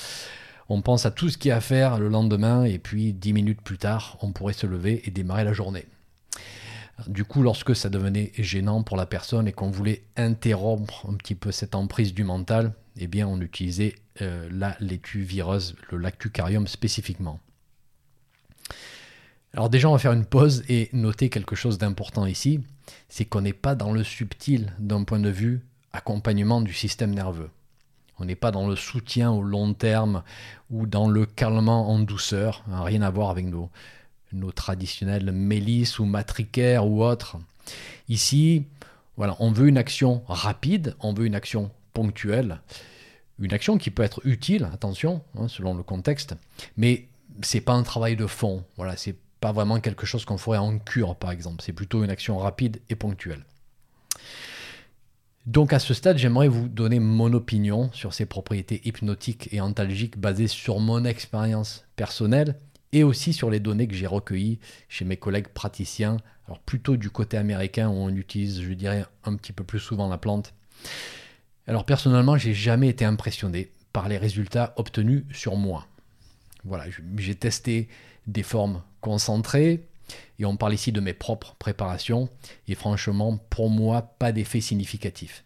on 0.69 0.81
pense 0.81 1.05
à 1.05 1.11
tout 1.11 1.29
ce 1.29 1.37
qu'il 1.37 1.51
y 1.51 1.53
a 1.53 1.57
à 1.57 1.61
faire 1.61 1.99
le 1.99 2.09
lendemain 2.09 2.65
et 2.65 2.79
puis 2.79 3.13
10 3.13 3.33
minutes 3.35 3.61
plus 3.61 3.79
tard, 3.79 4.17
on 4.23 4.33
pourrait 4.33 4.55
se 4.55 4.67
lever 4.67 5.03
et 5.05 5.11
démarrer 5.11 5.45
la 5.45 5.53
journée. 5.53 5.87
Du 7.09 7.25
coup, 7.25 7.43
lorsque 7.43 7.75
ça 7.75 7.91
devenait 7.91 8.33
gênant 8.39 8.83
pour 8.83 8.97
la 8.97 9.05
personne 9.05 9.49
et 9.49 9.53
qu'on 9.53 9.71
voulait 9.71 10.05
interrompre 10.17 11.07
un 11.11 11.15
petit 11.15 11.35
peu 11.35 11.51
cette 11.51 11.75
emprise 11.75 12.15
du 12.15 12.25
mental, 12.25 12.73
eh 12.99 13.07
bien, 13.07 13.27
on 13.27 13.41
utilisait 13.41 13.95
euh, 14.23 14.49
la 14.51 14.77
laitue 14.81 15.23
vireuse, 15.23 15.75
le 15.91 15.99
lactucarium 15.99 16.67
spécifiquement. 16.67 17.41
Alors 19.53 19.69
déjà, 19.69 19.89
on 19.89 19.93
va 19.93 19.99
faire 19.99 20.13
une 20.13 20.25
pause 20.25 20.65
et 20.69 20.91
noter 20.93 21.29
quelque 21.29 21.55
chose 21.55 21.79
d'important 21.79 22.27
ici, 22.27 22.61
c'est 23.09 23.25
qu'on 23.25 23.41
n'est 23.41 23.53
pas 23.53 23.75
dans 23.75 23.93
le 23.93 24.03
subtil 24.03 24.73
d'un 24.79 25.05
point 25.05 25.21
de 25.21 25.31
vue 25.31 25.65
accompagnement 25.93 26.61
du 26.61 26.73
système 26.73 27.15
nerveux. 27.15 27.51
On 28.19 28.25
n'est 28.25 28.37
pas 28.37 28.51
dans 28.51 28.69
le 28.69 28.77
soutien 28.77 29.31
au 29.31 29.43
long 29.43 29.75
terme 29.75 30.23
ou 30.71 30.87
dans 30.87 31.09
le 31.09 31.27
calmement 31.27 31.91
en 31.91 31.99
douceur, 31.99 32.65
rien 32.69 33.03
à 33.03 33.11
voir 33.11 33.31
avec 33.31 33.47
nos, 33.47 33.71
nos 34.33 34.53
traditionnelles 34.53 35.33
mélisses 35.33 35.99
ou 35.99 36.05
matricaires 36.05 36.87
ou 36.87 37.05
autres. 37.05 37.39
Ici, 38.09 38.67
voilà, 39.17 39.37
on 39.39 39.51
veut 39.51 39.69
une 39.69 39.79
action 39.79 40.23
rapide, 40.27 40.97
on 41.01 41.13
veut 41.13 41.27
une 41.27 41.35
action 41.35 41.71
ponctuelle, 41.95 42.61
une 43.39 43.55
action 43.55 43.79
qui 43.79 43.91
peut 43.91 44.03
être 44.03 44.21
utile, 44.25 44.69
attention, 44.73 45.23
hein, 45.39 45.49
selon 45.49 45.75
le 45.75 45.83
contexte, 45.83 46.35
mais 46.77 47.09
c'est 47.43 47.61
pas 47.61 47.73
un 47.73 47.83
travail 47.83 48.17
de 48.17 48.27
fond. 48.27 48.65
Voilà, 48.77 48.97
c'est 48.97 49.17
pas 49.41 49.53
vraiment 49.53 49.81
quelque 49.81 50.07
chose 50.07 50.25
qu'on 50.25 50.39
ferait 50.39 50.59
en 50.59 50.79
cure, 50.79 51.17
par 51.17 51.31
exemple. 51.31 51.63
C'est 51.65 51.73
plutôt 51.73 52.05
une 52.05 52.11
action 52.11 52.39
rapide 52.39 52.81
et 52.89 52.95
ponctuelle. 52.95 53.45
Donc 55.47 55.75
à 55.75 55.79
ce 55.79 55.93
stade, 55.93 56.17
j'aimerais 56.17 56.49
vous 56.49 56.69
donner 56.69 57.01
mon 57.01 57.33
opinion 57.35 57.91
sur 57.93 58.15
ces 58.15 58.25
propriétés 58.25 58.81
hypnotiques 58.85 59.53
et 59.53 59.61
antalgiques 59.61 60.19
basées 60.19 60.49
sur 60.49 60.81
mon 60.81 61.05
expérience 61.05 61.85
personnelle 61.97 62.57
et 62.93 63.03
aussi 63.03 63.35
sur 63.35 63.51
les 63.51 63.61
données 63.61 63.87
que 63.87 63.95
j'ai 63.95 64.07
recueillies 64.07 64.59
chez 64.89 65.05
mes 65.05 65.19
collègues 65.19 65.49
praticiens, 65.49 66.17
alors 66.47 66.61
plutôt 66.61 66.97
du 66.97 67.11
côté 67.11 67.37
américain 67.37 67.89
où 67.89 67.93
on 67.93 68.09
utilise, 68.09 68.63
je 68.63 68.73
dirais, 68.73 69.05
un 69.25 69.35
petit 69.37 69.53
peu 69.53 69.65
plus 69.65 69.81
souvent 69.81 70.09
la 70.09 70.17
plante. 70.17 70.55
Alors 71.67 71.85
personnellement, 71.85 72.37
j'ai 72.37 72.55
jamais 72.55 72.89
été 72.89 73.05
impressionné 73.05 73.71
par 73.93 74.09
les 74.09 74.19
résultats 74.19 74.75
obtenus 74.77 75.25
sur 75.33 75.57
moi. 75.57 75.87
Voilà, 76.65 76.85
j'ai 77.17 77.35
testé 77.35 77.89
des 78.27 78.43
formes 78.43 78.83
concentrées, 79.01 79.87
et 80.39 80.45
on 80.45 80.57
parle 80.57 80.75
ici 80.75 80.93
de 80.93 81.01
mes 81.01 81.13
propres 81.13 81.55
préparations, 81.59 82.29
et 82.69 82.75
franchement, 82.75 83.39
pour 83.51 83.71
moi, 83.71 84.03
pas 84.19 84.33
d'effet 84.33 84.61
significatif. 84.61 85.45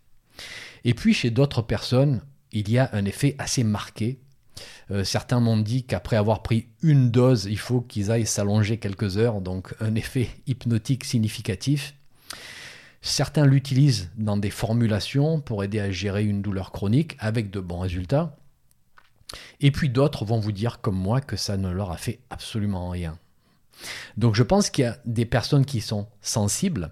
Et 0.85 0.95
puis 0.95 1.15
chez 1.15 1.31
d'autres 1.31 1.63
personnes, 1.63 2.23
il 2.53 2.71
y 2.71 2.79
a 2.79 2.89
un 2.93 3.05
effet 3.05 3.35
assez 3.39 3.65
marqué, 3.65 4.21
euh, 4.91 5.05
certains 5.05 5.41
m'ont 5.41 5.59
dit 5.59 5.85
qu'après 5.85 6.17
avoir 6.17 6.43
pris 6.43 6.69
une 6.83 7.11
dose, 7.11 7.47
il 7.51 7.59
faut 7.59 7.81
qu'ils 7.81 8.11
aillent 8.11 8.27
s'allonger 8.27 8.79
quelques 8.79 9.19
heures, 9.19 9.41
donc 9.41 9.75
un 9.81 9.95
effet 9.95 10.29
hypnotique 10.47 11.05
significatif. 11.05 11.95
Certains 13.09 13.47
l'utilisent 13.47 14.11
dans 14.19 14.37
des 14.37 14.50
formulations 14.50 15.41
pour 15.41 15.65
aider 15.65 15.81
à 15.81 15.91
gérer 15.91 16.27
une 16.27 16.43
douleur 16.43 16.73
chronique 16.73 17.17
avec 17.19 17.50
de 17.50 17.59
bons 17.59 17.81
résultats. 17.81 18.37
Et 19.62 19.71
puis 19.71 19.88
d'autres 19.88 20.27
vont 20.27 20.38
vous 20.38 20.53
dire 20.53 20.83
comme 20.83 20.99
moi 20.99 21.23
que 21.23 21.35
ça 21.35 21.57
ne 21.57 21.71
leur 21.71 21.91
a 21.91 21.97
fait 21.97 22.21
absolument 22.29 22.91
rien. 22.91 23.19
Donc 24.19 24.35
je 24.35 24.43
pense 24.43 24.69
qu'il 24.69 24.85
y 24.85 24.88
a 24.88 24.99
des 25.07 25.25
personnes 25.25 25.65
qui 25.65 25.81
sont 25.81 26.07
sensibles 26.21 26.91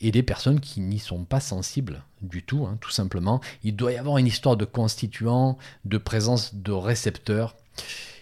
et 0.00 0.12
des 0.12 0.22
personnes 0.22 0.60
qui 0.60 0.80
n'y 0.80 1.00
sont 1.00 1.24
pas 1.24 1.40
sensibles 1.40 2.04
du 2.22 2.44
tout, 2.44 2.64
hein, 2.64 2.78
tout 2.80 2.92
simplement. 2.92 3.40
Il 3.64 3.74
doit 3.74 3.92
y 3.92 3.96
avoir 3.96 4.18
une 4.18 4.28
histoire 4.28 4.56
de 4.56 4.64
constituants, 4.64 5.58
de 5.84 5.98
présence 5.98 6.54
de 6.54 6.70
récepteurs. 6.70 7.56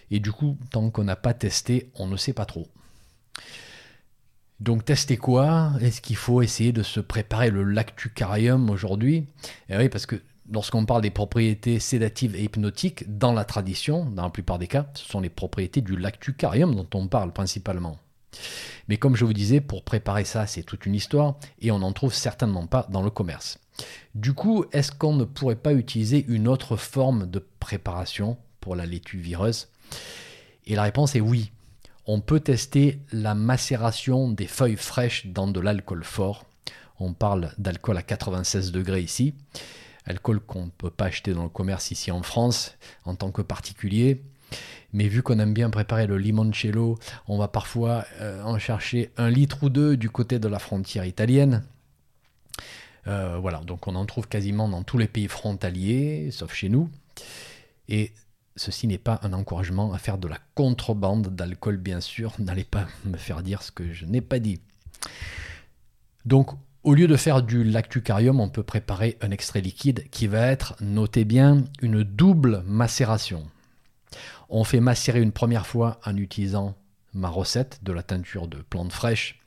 Et 0.09 0.19
du 0.19 0.31
coup, 0.31 0.57
tant 0.71 0.89
qu'on 0.89 1.03
n'a 1.03 1.15
pas 1.15 1.35
testé, 1.35 1.91
on 1.93 2.07
ne 2.07 2.17
sait 2.17 2.33
pas 2.33 2.45
trop. 2.45 2.67
Donc 4.59 4.85
tester 4.85 5.17
quoi? 5.17 5.71
Est-ce 5.81 6.01
qu'il 6.01 6.15
faut 6.15 6.41
essayer 6.41 6.71
de 6.71 6.83
se 6.83 6.99
préparer 6.99 7.49
le 7.49 7.63
lactucarium 7.63 8.69
aujourd'hui? 8.69 9.27
Eh 9.69 9.77
oui, 9.77 9.89
parce 9.89 10.05
que 10.05 10.21
lorsqu'on 10.51 10.85
parle 10.85 11.01
des 11.01 11.11
propriétés 11.11 11.79
sédatives 11.79 12.35
et 12.35 12.43
hypnotiques, 12.43 13.17
dans 13.17 13.33
la 13.33 13.45
tradition, 13.45 14.05
dans 14.05 14.23
la 14.23 14.29
plupart 14.29 14.59
des 14.59 14.67
cas, 14.67 14.87
ce 14.93 15.05
sont 15.05 15.19
les 15.19 15.29
propriétés 15.29 15.81
du 15.81 15.97
lactucarium 15.97 16.73
dont 16.73 16.87
on 16.93 17.07
parle 17.07 17.33
principalement. 17.33 17.99
Mais 18.87 18.97
comme 18.97 19.15
je 19.15 19.25
vous 19.25 19.33
disais, 19.33 19.61
pour 19.61 19.83
préparer 19.83 20.25
ça, 20.25 20.47
c'est 20.47 20.63
toute 20.63 20.85
une 20.85 20.95
histoire 20.95 21.35
et 21.59 21.71
on 21.71 21.79
n'en 21.79 21.93
trouve 21.93 22.13
certainement 22.13 22.67
pas 22.67 22.87
dans 22.89 23.01
le 23.01 23.09
commerce. 23.09 23.59
Du 24.13 24.33
coup, 24.33 24.65
est-ce 24.71 24.91
qu'on 24.91 25.15
ne 25.15 25.25
pourrait 25.25 25.55
pas 25.55 25.73
utiliser 25.73 26.25
une 26.27 26.47
autre 26.47 26.77
forme 26.77 27.29
de 27.29 27.45
préparation 27.59 28.37
pour 28.61 28.75
la 28.75 28.85
laitue 28.85 29.19
vireuse? 29.19 29.69
Et 30.65 30.75
la 30.75 30.83
réponse 30.83 31.15
est 31.15 31.21
oui. 31.21 31.51
On 32.07 32.21
peut 32.21 32.39
tester 32.39 32.99
la 33.11 33.33
macération 33.33 34.29
des 34.29 34.45
feuilles 34.45 34.75
fraîches 34.75 35.25
dans 35.27 35.47
de 35.47 35.59
l'alcool 35.59 36.03
fort. 36.03 36.45
On 36.99 37.13
parle 37.13 37.51
d'alcool 37.57 37.97
à 37.97 38.03
96 38.03 38.71
degrés 38.71 39.01
ici. 39.01 39.33
Alcool 40.05 40.39
qu'on 40.39 40.65
ne 40.65 40.69
peut 40.69 40.91
pas 40.91 41.05
acheter 41.05 41.33
dans 41.33 41.43
le 41.43 41.49
commerce 41.49 41.89
ici 41.89 42.11
en 42.11 42.21
France 42.21 42.77
en 43.05 43.15
tant 43.15 43.31
que 43.31 43.41
particulier. 43.41 44.21
Mais 44.93 45.07
vu 45.07 45.23
qu'on 45.23 45.39
aime 45.39 45.53
bien 45.53 45.71
préparer 45.71 46.05
le 46.05 46.19
limoncello, 46.19 46.99
on 47.27 47.39
va 47.39 47.47
parfois 47.47 48.05
euh, 48.21 48.43
en 48.43 48.59
chercher 48.59 49.11
un 49.17 49.29
litre 49.29 49.63
ou 49.63 49.69
deux 49.69 49.97
du 49.97 50.11
côté 50.11 50.37
de 50.37 50.47
la 50.47 50.59
frontière 50.59 51.05
italienne. 51.05 51.63
Euh, 53.07 53.37
voilà, 53.41 53.59
donc 53.59 53.87
on 53.87 53.95
en 53.95 54.05
trouve 54.05 54.27
quasiment 54.27 54.69
dans 54.69 54.83
tous 54.83 54.99
les 54.99 55.07
pays 55.07 55.27
frontaliers, 55.27 56.29
sauf 56.31 56.53
chez 56.53 56.69
nous. 56.69 56.89
Ceci 58.55 58.87
n'est 58.87 58.97
pas 58.97 59.19
un 59.23 59.33
encouragement 59.33 59.93
à 59.93 59.97
faire 59.97 60.17
de 60.17 60.27
la 60.27 60.39
contrebande 60.55 61.35
d'alcool, 61.35 61.77
bien 61.77 62.01
sûr. 62.01 62.33
N'allez 62.39 62.63
pas 62.63 62.87
me 63.05 63.17
faire 63.17 63.43
dire 63.43 63.61
ce 63.61 63.71
que 63.71 63.93
je 63.93 64.05
n'ai 64.05 64.21
pas 64.21 64.39
dit. 64.39 64.59
Donc, 66.25 66.51
au 66.83 66.93
lieu 66.93 67.07
de 67.07 67.17
faire 67.17 67.41
du 67.41 67.63
lactucarium, 67.63 68.39
on 68.39 68.49
peut 68.49 68.63
préparer 68.63 69.17
un 69.21 69.31
extrait 69.31 69.61
liquide 69.61 70.09
qui 70.11 70.27
va 70.27 70.47
être, 70.47 70.75
notez 70.81 71.25
bien, 71.25 71.63
une 71.81 72.03
double 72.03 72.63
macération. 72.67 73.45
On 74.49 74.63
fait 74.63 74.79
macérer 74.79 75.21
une 75.21 75.31
première 75.31 75.65
fois 75.65 75.99
en 76.05 76.15
utilisant 76.15 76.75
ma 77.13 77.29
recette 77.29 77.79
de 77.83 77.91
la 77.91 78.03
teinture 78.03 78.47
de 78.47 78.57
plantes 78.57 78.93
fraîches. 78.93 79.39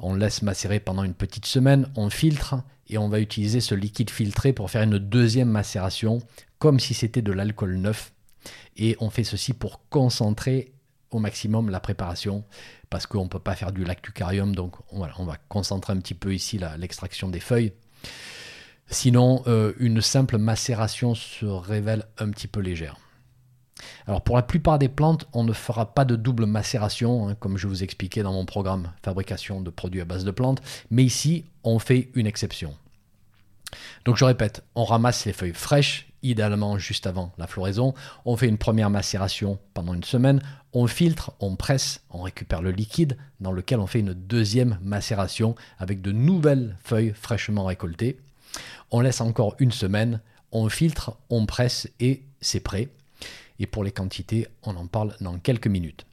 On 0.00 0.14
laisse 0.14 0.42
macérer 0.42 0.80
pendant 0.80 1.04
une 1.04 1.14
petite 1.14 1.46
semaine, 1.46 1.88
on 1.94 2.10
filtre 2.10 2.56
et 2.88 2.98
on 2.98 3.08
va 3.08 3.20
utiliser 3.20 3.60
ce 3.60 3.74
liquide 3.74 4.10
filtré 4.10 4.52
pour 4.52 4.70
faire 4.70 4.82
une 4.82 4.98
deuxième 4.98 5.50
macération 5.50 6.20
comme 6.58 6.80
si 6.80 6.94
c'était 6.94 7.22
de 7.22 7.32
l'alcool 7.32 7.76
neuf. 7.76 8.13
Et 8.76 8.96
on 9.00 9.10
fait 9.10 9.24
ceci 9.24 9.52
pour 9.52 9.88
concentrer 9.88 10.72
au 11.10 11.18
maximum 11.18 11.70
la 11.70 11.80
préparation 11.80 12.44
parce 12.90 13.06
qu'on 13.06 13.24
ne 13.24 13.28
peut 13.28 13.38
pas 13.38 13.54
faire 13.54 13.72
du 13.72 13.84
lactucarium. 13.84 14.54
Donc 14.54 14.76
on 14.90 15.00
va 15.00 15.36
concentrer 15.48 15.92
un 15.92 15.98
petit 15.98 16.14
peu 16.14 16.34
ici 16.34 16.60
l'extraction 16.78 17.28
des 17.28 17.40
feuilles. 17.40 17.72
Sinon, 18.88 19.42
euh, 19.46 19.72
une 19.78 20.00
simple 20.00 20.38
macération 20.38 21.14
se 21.14 21.46
révèle 21.46 22.04
un 22.18 22.30
petit 22.30 22.48
peu 22.48 22.60
légère. 22.60 22.96
Alors 24.06 24.22
pour 24.22 24.36
la 24.36 24.42
plupart 24.42 24.78
des 24.78 24.88
plantes, 24.88 25.26
on 25.32 25.44
ne 25.44 25.52
fera 25.52 25.94
pas 25.94 26.04
de 26.04 26.16
double 26.16 26.46
macération, 26.46 27.28
hein, 27.28 27.34
comme 27.34 27.56
je 27.56 27.66
vous 27.66 27.82
expliquais 27.82 28.22
dans 28.22 28.32
mon 28.32 28.44
programme 28.44 28.92
fabrication 29.02 29.60
de 29.60 29.70
produits 29.70 30.00
à 30.00 30.04
base 30.04 30.24
de 30.24 30.30
plantes, 30.30 30.60
mais 30.90 31.04
ici, 31.04 31.44
on 31.64 31.78
fait 31.78 32.10
une 32.14 32.26
exception. 32.26 32.76
Donc 34.04 34.16
je 34.16 34.24
répète, 34.24 34.62
on 34.74 34.84
ramasse 34.84 35.24
les 35.24 35.32
feuilles 35.32 35.54
fraîches, 35.54 36.08
idéalement 36.24 36.78
juste 36.78 37.06
avant 37.06 37.32
la 37.38 37.46
floraison, 37.46 37.94
on 38.24 38.36
fait 38.36 38.48
une 38.48 38.58
première 38.58 38.90
macération 38.90 39.58
pendant 39.74 39.94
une 39.94 40.02
semaine, 40.02 40.42
on 40.72 40.88
filtre, 40.88 41.32
on 41.38 41.54
presse, 41.54 42.00
on 42.10 42.22
récupère 42.22 42.62
le 42.62 42.72
liquide 42.72 43.16
dans 43.40 43.52
lequel 43.52 43.78
on 43.78 43.86
fait 43.86 44.00
une 44.00 44.14
deuxième 44.14 44.78
macération 44.82 45.54
avec 45.78 46.02
de 46.02 46.10
nouvelles 46.10 46.76
feuilles 46.82 47.12
fraîchement 47.14 47.66
récoltées. 47.66 48.18
On 48.90 49.00
laisse 49.00 49.20
encore 49.20 49.54
une 49.58 49.72
semaine, 49.72 50.20
on 50.50 50.68
filtre, 50.68 51.16
on 51.30 51.46
presse 51.46 51.88
et 52.00 52.22
c'est 52.40 52.60
prêt. 52.60 52.88
Et 53.60 53.66
pour 53.66 53.84
les 53.84 53.92
quantités, 53.92 54.48
on 54.64 54.74
en 54.76 54.86
parle 54.86 55.14
dans 55.20 55.38
quelques 55.38 55.68
minutes. 55.68 56.06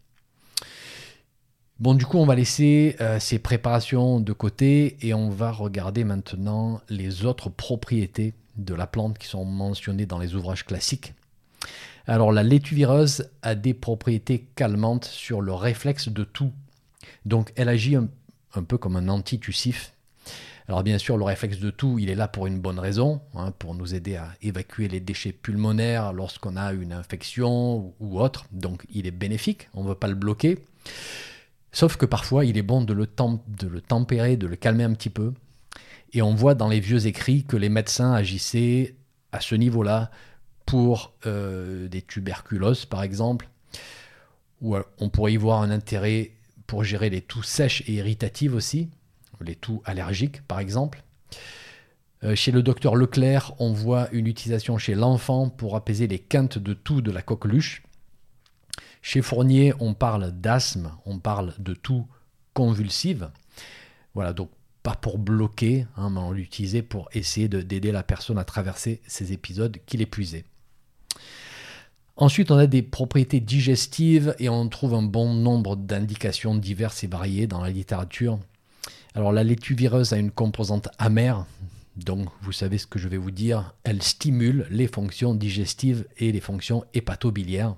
Bon, 1.80 1.96
du 1.96 2.06
coup, 2.06 2.20
on 2.20 2.28
va 2.28 2.36
laisser 2.36 2.96
euh, 3.02 3.20
ces 3.20 3.40
préparations 3.40 4.20
de 4.20 4.34
côté 4.34 4.98
et 5.02 5.16
on 5.16 5.32
va 5.32 5.52
regarder 5.52 6.04
maintenant 6.04 6.80
les 6.90 7.26
autres 7.26 7.50
propriétés 7.50 8.36
de 8.58 8.74
la 8.74 8.88
plante 8.88 9.18
qui 9.18 9.28
sont 9.28 9.46
mentionnées 9.46 10.06
dans 10.06 10.20
les 10.20 10.36
ouvrages 10.36 10.66
classiques. 10.66 11.14
Alors 12.08 12.32
la 12.32 12.44
laitue 12.44 12.76
vireuse 12.76 13.30
a 13.42 13.56
des 13.56 13.74
propriétés 13.74 14.48
calmantes 14.56 15.06
sur 15.06 15.42
le 15.42 15.54
réflexe 15.54 16.10
de 16.10 16.24
tout. 16.24 16.52
Donc 17.26 17.54
elle 17.56 17.70
agit 17.70 17.96
un, 17.96 18.64
peu 18.64 18.78
comme 18.78 18.96
un 18.96 19.08
antitussif. 19.08 19.94
Alors 20.68 20.84
bien 20.84 20.98
sûr, 20.98 21.18
le 21.18 21.24
réflexe 21.24 21.60
de 21.60 21.70
tout, 21.70 22.00
il 22.00 22.10
est 22.10 22.16
là 22.16 22.28
pour 22.28 22.48
une 22.48 22.60
bonne 22.60 22.80
raison, 22.80 23.22
hein, 23.36 23.52
pour 23.58 23.76
nous 23.76 23.94
aider 23.94 24.16
à 24.16 24.34
évacuer 24.42 24.88
les 24.88 25.00
déchets 25.00 25.32
pulmonaires 25.32 26.14
lorsqu'on 26.14 26.56
a 26.56 26.72
une 26.74 26.94
infection 26.94 27.94
ou 28.00 28.20
autre. 28.20 28.46
Donc 28.52 28.86
il 28.94 29.06
est 29.06 29.12
bénéfique, 29.12 29.70
on 29.74 29.84
ne 29.84 29.90
veut 29.90 29.96
pas 29.96 30.08
le 30.08 30.16
bloquer. 30.16 30.60
Sauf 31.74 31.96
que 31.96 32.06
parfois, 32.06 32.46
il 32.46 32.58
est 32.58 32.64
bon 32.64 32.82
de 32.82 32.94
le 32.94 33.08
tempérer, 33.82 34.38
de 34.38 34.48
le 34.48 34.56
calmer 34.56 34.84
un 34.84 34.94
petit 34.94 35.10
peu. 35.10 35.34
Et 36.14 36.22
on 36.22 36.34
voit 36.34 36.56
dans 36.56 36.68
les 36.68 36.80
vieux 36.80 37.08
écrits 37.08 37.44
que 37.44 37.58
les 37.58 37.70
médecins 37.70 38.14
agissaient 38.14 38.96
à 39.32 39.40
ce 39.40 39.56
niveau-là 39.56 40.12
pour 40.66 41.14
euh, 41.26 41.88
des 41.88 42.02
tuberculoses, 42.02 42.86
par 42.86 43.04
exemple, 43.04 43.50
ou 44.62 44.76
on 45.00 45.10
pourrait 45.10 45.34
y 45.34 45.38
voir 45.38 45.62
un 45.62 45.72
intérêt 45.72 46.32
pour 46.68 46.84
gérer 46.84 47.10
les 47.10 47.22
toux 47.22 47.44
sèches 47.44 47.84
et 47.88 47.94
irritatives 47.94 48.56
aussi, 48.56 48.90
les 49.42 49.56
toux 49.56 49.82
allergiques, 49.86 50.42
par 50.48 50.60
exemple. 50.60 51.04
Euh, 52.24 52.36
chez 52.36 52.52
le 52.52 52.62
docteur 52.62 52.96
Leclerc, 52.96 53.54
on 53.60 53.74
voit 53.74 54.08
une 54.12 54.28
utilisation 54.28 54.78
chez 54.78 54.94
l'enfant 54.94 55.50
pour 55.50 55.76
apaiser 55.76 56.08
les 56.08 56.20
quintes 56.20 56.60
de 56.60 56.74
toux 56.74 57.02
de 57.02 57.12
la 57.12 57.22
coqueluche. 57.22 57.84
Chez 59.02 59.24
Fournier, 59.24 59.74
on 59.80 59.96
parle 59.96 60.32
d'asthme, 60.32 60.92
on 61.06 61.18
parle 61.18 61.56
de 61.58 61.74
toux 61.74 62.08
convulsive. 62.54 63.32
Voilà, 64.14 64.34
donc 64.34 64.52
pas 64.84 64.96
pour 64.96 65.18
bloquer, 65.18 65.86
hein, 65.96 66.10
mais 66.10 66.20
on 66.20 66.32
l'utilisait 66.32 66.82
pour 66.82 67.10
essayer 67.14 67.48
d'aider 67.48 67.92
la 67.92 68.04
personne 68.04 68.38
à 68.38 68.44
traverser 68.44 69.02
ces 69.08 69.34
épisodes 69.34 69.78
qui 69.86 69.98
l'épuisaient. 69.98 70.46
Ensuite, 72.18 72.52
on 72.52 72.58
a 72.58 72.68
des 72.68 72.82
propriétés 72.82 73.40
digestives 73.40 74.36
et 74.38 74.50
on 74.50 74.68
trouve 74.70 74.94
un 74.94 75.02
bon 75.02 75.34
nombre 75.34 75.76
d'indications 75.76 76.56
diverses 76.56 77.04
et 77.04 77.08
variées 77.08 77.48
dans 77.48 77.62
la 77.62 77.70
littérature. 77.70 78.40
Alors 79.16 79.32
la 79.32 79.44
laitue 79.44 79.76
vireuse 79.76 80.14
a 80.14 80.18
une 80.18 80.32
composante 80.32 80.90
amère, 80.98 81.46
donc 81.98 82.30
vous 82.42 82.52
savez 82.52 82.78
ce 82.78 82.88
que 82.88 83.00
je 83.00 83.08
vais 83.08 83.18
vous 83.18 83.32
dire, 83.32 83.76
elle 83.84 84.02
stimule 84.02 84.68
les 84.70 84.88
fonctions 84.88 85.36
digestives 85.36 86.06
et 86.18 86.32
les 86.32 86.40
fonctions 86.40 86.86
hépatobiliaires. 86.94 87.76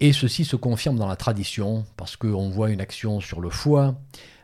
Et 0.00 0.14
ceci 0.14 0.46
se 0.46 0.56
confirme 0.56 0.96
dans 0.96 1.06
la 1.06 1.16
tradition 1.16 1.84
parce 1.98 2.16
qu'on 2.16 2.48
voit 2.48 2.70
une 2.70 2.80
action 2.80 3.20
sur 3.20 3.40
le 3.40 3.50
foie, 3.50 4.00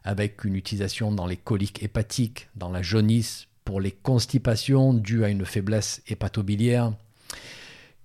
avec 0.07 0.45
une 0.45 0.55
utilisation 0.55 1.13
dans 1.13 1.27
les 1.27 1.37
coliques 1.37 1.83
hépatiques, 1.83 2.49
dans 2.55 2.71
la 2.71 2.81
jaunisse, 2.81 3.49
pour 3.65 3.81
les 3.81 3.91
constipations 3.91 4.95
dues 4.95 5.25
à 5.25 5.29
une 5.29 5.45
faiblesse 5.45 6.01
hépatobiliaire. 6.07 6.93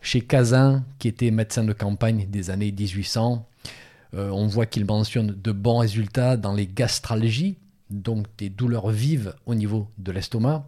Chez 0.01 0.21
Cazin, 0.21 0.83
qui 0.97 1.07
était 1.07 1.29
médecin 1.29 1.63
de 1.63 1.73
campagne 1.73 2.25
des 2.27 2.49
années 2.49 2.71
1800, 2.71 3.47
euh, 4.15 4.29
on 4.31 4.47
voit 4.47 4.65
qu'il 4.65 4.83
mentionne 4.85 5.39
de 5.39 5.51
bons 5.51 5.77
résultats 5.77 6.37
dans 6.37 6.53
les 6.53 6.65
gastralgies, 6.65 7.57
donc 7.91 8.25
des 8.39 8.49
douleurs 8.49 8.89
vives 8.89 9.35
au 9.45 9.53
niveau 9.53 9.87
de 9.99 10.11
l'estomac. 10.11 10.67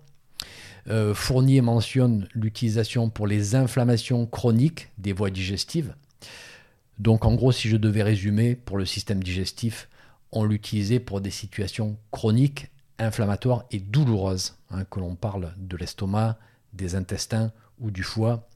Euh, 0.87 1.15
Fournier 1.15 1.61
mentionne 1.61 2.27
l'utilisation 2.35 3.09
pour 3.09 3.25
les 3.25 3.55
inflammations 3.55 4.27
chroniques 4.27 4.89
des 4.99 5.13
voies 5.13 5.31
digestives. 5.31 5.95
Donc 6.99 7.25
en 7.25 7.33
gros, 7.33 7.51
si 7.51 7.69
je 7.69 7.77
devais 7.77 8.03
résumer, 8.03 8.55
pour 8.55 8.77
le 8.77 8.85
système 8.85 9.23
digestif, 9.23 9.89
on 10.33 10.43
l'utilisait 10.43 10.99
pour 10.99 11.21
des 11.21 11.31
situations 11.31 11.97
chroniques, 12.11 12.69
inflammatoires 12.99 13.65
et 13.71 13.79
douloureuses, 13.79 14.55
hein, 14.71 14.83
que 14.85 14.99
l'on 14.99 15.15
parle 15.15 15.53
de 15.57 15.77
l'estomac, 15.77 16.37
des 16.73 16.95
intestins 16.95 17.51
ou 17.79 17.91
du 17.91 18.03
foie. 18.03 18.47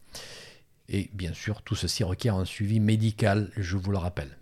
Et 0.89 1.09
bien 1.13 1.33
sûr, 1.33 1.61
tout 1.61 1.75
ceci 1.75 2.03
requiert 2.03 2.35
un 2.35 2.45
suivi 2.45 2.79
médical, 2.79 3.51
je 3.55 3.77
vous 3.77 3.91
le 3.91 3.97
rappelle. 3.97 4.37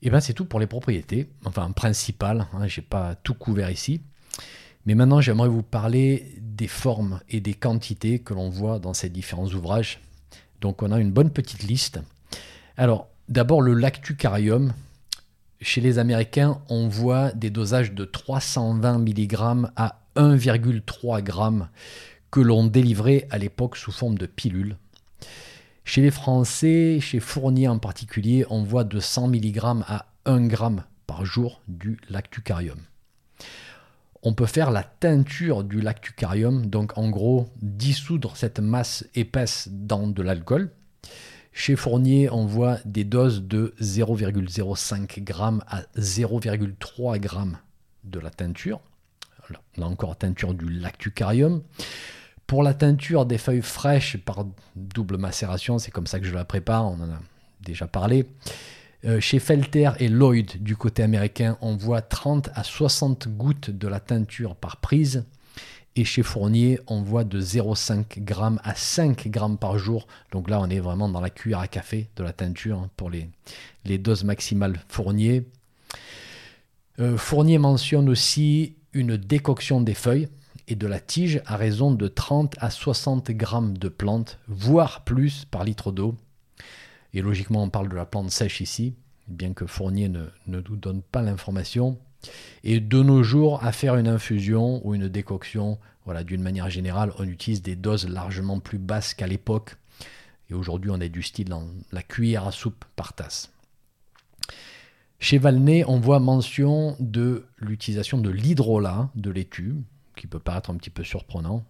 Et 0.00 0.06
eh 0.06 0.10
bien 0.10 0.20
c'est 0.20 0.32
tout 0.32 0.44
pour 0.44 0.60
les 0.60 0.68
propriétés, 0.68 1.28
enfin 1.44 1.72
principales, 1.72 2.46
hein, 2.52 2.68
je 2.68 2.80
n'ai 2.80 2.86
pas 2.86 3.16
tout 3.16 3.34
couvert 3.34 3.68
ici. 3.68 4.00
Mais 4.86 4.94
maintenant 4.94 5.20
j'aimerais 5.20 5.48
vous 5.48 5.64
parler 5.64 6.36
des 6.40 6.68
formes 6.68 7.20
et 7.28 7.40
des 7.40 7.54
quantités 7.54 8.20
que 8.20 8.32
l'on 8.32 8.48
voit 8.48 8.78
dans 8.78 8.94
ces 8.94 9.08
différents 9.08 9.48
ouvrages. 9.48 10.00
Donc 10.60 10.84
on 10.84 10.92
a 10.92 11.00
une 11.00 11.10
bonne 11.10 11.30
petite 11.30 11.64
liste. 11.64 11.98
Alors 12.76 13.08
d'abord 13.28 13.60
le 13.60 13.74
lactucarium, 13.74 14.72
chez 15.60 15.80
les 15.80 15.98
Américains, 15.98 16.60
on 16.68 16.88
voit 16.88 17.32
des 17.32 17.50
dosages 17.50 17.92
de 17.92 18.04
320 18.04 18.98
mg 18.98 19.36
à 19.76 20.00
1,3 20.16 21.26
g 21.26 21.66
que 22.30 22.40
l'on 22.40 22.66
délivrait 22.66 23.26
à 23.30 23.38
l'époque 23.38 23.76
sous 23.76 23.92
forme 23.92 24.18
de 24.18 24.26
pilules. 24.26 24.76
Chez 25.84 26.02
les 26.02 26.10
Français, 26.10 26.98
chez 27.00 27.18
Fournier 27.18 27.66
en 27.66 27.78
particulier, 27.78 28.44
on 28.50 28.62
voit 28.62 28.84
de 28.84 29.00
100 29.00 29.28
mg 29.28 29.60
à 29.86 30.06
1 30.26 30.48
g 30.48 30.56
par 31.06 31.24
jour 31.24 31.62
du 31.66 31.98
lactucarium. 32.08 32.78
On 34.22 34.34
peut 34.34 34.46
faire 34.46 34.70
la 34.70 34.82
teinture 34.82 35.64
du 35.64 35.80
lactucarium, 35.80 36.66
donc 36.66 36.98
en 36.98 37.08
gros 37.08 37.48
dissoudre 37.62 38.36
cette 38.36 38.60
masse 38.60 39.06
épaisse 39.14 39.68
dans 39.72 40.08
de 40.08 40.22
l'alcool, 40.22 40.70
chez 41.52 41.76
Fournier, 41.76 42.30
on 42.30 42.46
voit 42.46 42.78
des 42.84 43.04
doses 43.04 43.42
de 43.42 43.74
0,05 43.80 45.26
g 45.26 45.32
à 45.66 45.82
0,3 45.96 47.22
g 47.22 47.28
de 48.04 48.20
la 48.20 48.30
teinture. 48.30 48.80
Là 49.76 49.86
encore, 49.86 50.16
teinture 50.16 50.54
du 50.54 50.68
lactucarium. 50.68 51.62
Pour 52.46 52.62
la 52.62 52.74
teinture 52.74 53.26
des 53.26 53.38
feuilles 53.38 53.62
fraîches 53.62 54.16
par 54.18 54.46
double 54.76 55.18
macération, 55.18 55.78
c'est 55.78 55.90
comme 55.90 56.06
ça 56.06 56.20
que 56.20 56.26
je 56.26 56.34
la 56.34 56.44
prépare, 56.44 56.86
on 56.86 57.00
en 57.00 57.10
a 57.10 57.20
déjà 57.60 57.86
parlé. 57.86 58.26
Euh, 59.04 59.20
chez 59.20 59.38
Felter 59.38 59.90
et 59.98 60.08
Lloyd, 60.08 60.62
du 60.62 60.76
côté 60.76 61.02
américain, 61.02 61.56
on 61.60 61.76
voit 61.76 62.02
30 62.02 62.50
à 62.54 62.64
60 62.64 63.28
gouttes 63.28 63.70
de 63.70 63.86
la 63.86 64.00
teinture 64.00 64.56
par 64.56 64.78
prise. 64.78 65.24
Et 65.98 66.04
chez 66.04 66.22
Fournier, 66.22 66.78
on 66.86 67.02
voit 67.02 67.24
de 67.24 67.40
0,5 67.40 68.24
g 68.24 68.56
à 68.62 68.74
5 68.76 69.24
g 69.34 69.40
par 69.58 69.80
jour. 69.80 70.06
Donc 70.30 70.48
là, 70.48 70.60
on 70.60 70.70
est 70.70 70.78
vraiment 70.78 71.08
dans 71.08 71.20
la 71.20 71.28
cuillère 71.28 71.58
à 71.58 71.66
café 71.66 72.08
de 72.14 72.22
la 72.22 72.32
teinture 72.32 72.78
hein, 72.78 72.90
pour 72.96 73.10
les, 73.10 73.98
doses 73.98 74.22
maximales 74.22 74.80
Fournier. 74.86 75.48
Euh, 77.00 77.16
Fournier 77.16 77.58
mentionne 77.58 78.08
aussi 78.08 78.76
une 78.92 79.16
décoction 79.16 79.80
des 79.80 79.94
feuilles 79.94 80.28
et 80.68 80.76
de 80.76 80.86
la 80.86 81.00
tige 81.00 81.42
à 81.46 81.56
raison 81.56 81.90
de 81.90 82.06
30 82.06 82.54
à 82.60 82.70
60 82.70 83.30
g 83.30 83.46
de 83.72 83.88
plantes, 83.88 84.38
voire 84.46 85.02
plus 85.02 85.46
par 85.46 85.64
litre 85.64 85.90
d'eau. 85.90 86.14
Et 87.12 87.22
logiquement, 87.22 87.64
on 87.64 87.70
parle 87.70 87.88
de 87.88 87.96
la 87.96 88.06
plante 88.06 88.30
sèche 88.30 88.60
ici, 88.60 88.94
bien 89.26 89.52
que 89.52 89.66
Fournier 89.66 90.08
ne 90.08 90.28
nous 90.46 90.76
donne 90.76 91.02
pas 91.02 91.22
l'information. 91.22 91.98
Et 92.64 92.80
de 92.80 93.02
nos 93.02 93.22
jours, 93.22 93.62
à 93.64 93.72
faire 93.72 93.96
une 93.96 94.08
infusion 94.08 94.86
ou 94.86 94.94
une 94.94 95.08
décoction, 95.08 95.78
voilà, 96.04 96.24
d'une 96.24 96.42
manière 96.42 96.70
générale, 96.70 97.12
on 97.18 97.24
utilise 97.24 97.62
des 97.62 97.76
doses 97.76 98.08
largement 98.08 98.60
plus 98.60 98.78
basses 98.78 99.14
qu'à 99.14 99.26
l'époque. 99.26 99.76
Et 100.50 100.54
aujourd'hui, 100.54 100.90
on 100.90 101.00
est 101.00 101.08
du 101.08 101.22
style 101.22 101.48
dans 101.48 101.64
la 101.92 102.02
cuillère 102.02 102.46
à 102.46 102.52
soupe 102.52 102.84
par 102.96 103.12
tasse. 103.12 103.52
Chez 105.20 105.38
Valnet, 105.38 105.84
on 105.86 105.98
voit 105.98 106.20
mention 106.20 106.96
de 107.00 107.44
l'utilisation 107.58 108.18
de 108.18 108.30
l'hydrolat 108.30 109.10
de 109.16 109.30
laitue, 109.30 109.74
qui 110.16 110.26
peut 110.26 110.38
paraître 110.38 110.70
un 110.70 110.76
petit 110.76 110.90
peu 110.90 111.04
surprenant. 111.04 111.64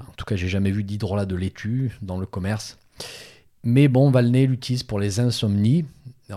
En 0.00 0.12
tout 0.16 0.24
cas, 0.24 0.36
j'ai 0.36 0.48
jamais 0.48 0.70
vu 0.70 0.84
d'hydrolat 0.84 1.26
de 1.26 1.36
laitue 1.36 1.92
dans 2.02 2.18
le 2.18 2.26
commerce. 2.26 2.78
Mais 3.62 3.88
bon, 3.88 4.10
Valnet 4.10 4.46
l'utilise 4.46 4.82
pour 4.82 4.98
les 4.98 5.20
insomnies. 5.20 5.84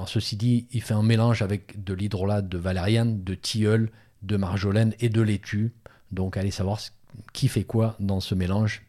Ceci 0.06 0.36
dit, 0.36 0.68
il 0.72 0.82
fait 0.82 0.94
un 0.94 1.04
mélange 1.04 1.42
avec 1.42 1.84
de 1.84 1.94
l'hydrolat 1.94 2.42
de 2.42 2.58
valériane, 2.58 3.24
de 3.24 3.34
tilleul, 3.36 3.92
de 4.22 4.38
marjolaine 4.38 4.94
et 5.00 5.10
de 5.10 5.22
laitue. 5.22 5.74
Donc, 6.12 6.38
allez 6.38 6.52
savoir 6.52 6.80
qui 7.34 7.48
fait 7.48 7.64
quoi 7.64 7.96
dans 8.00 8.20
ce 8.20 8.36
mélange. 8.36 8.84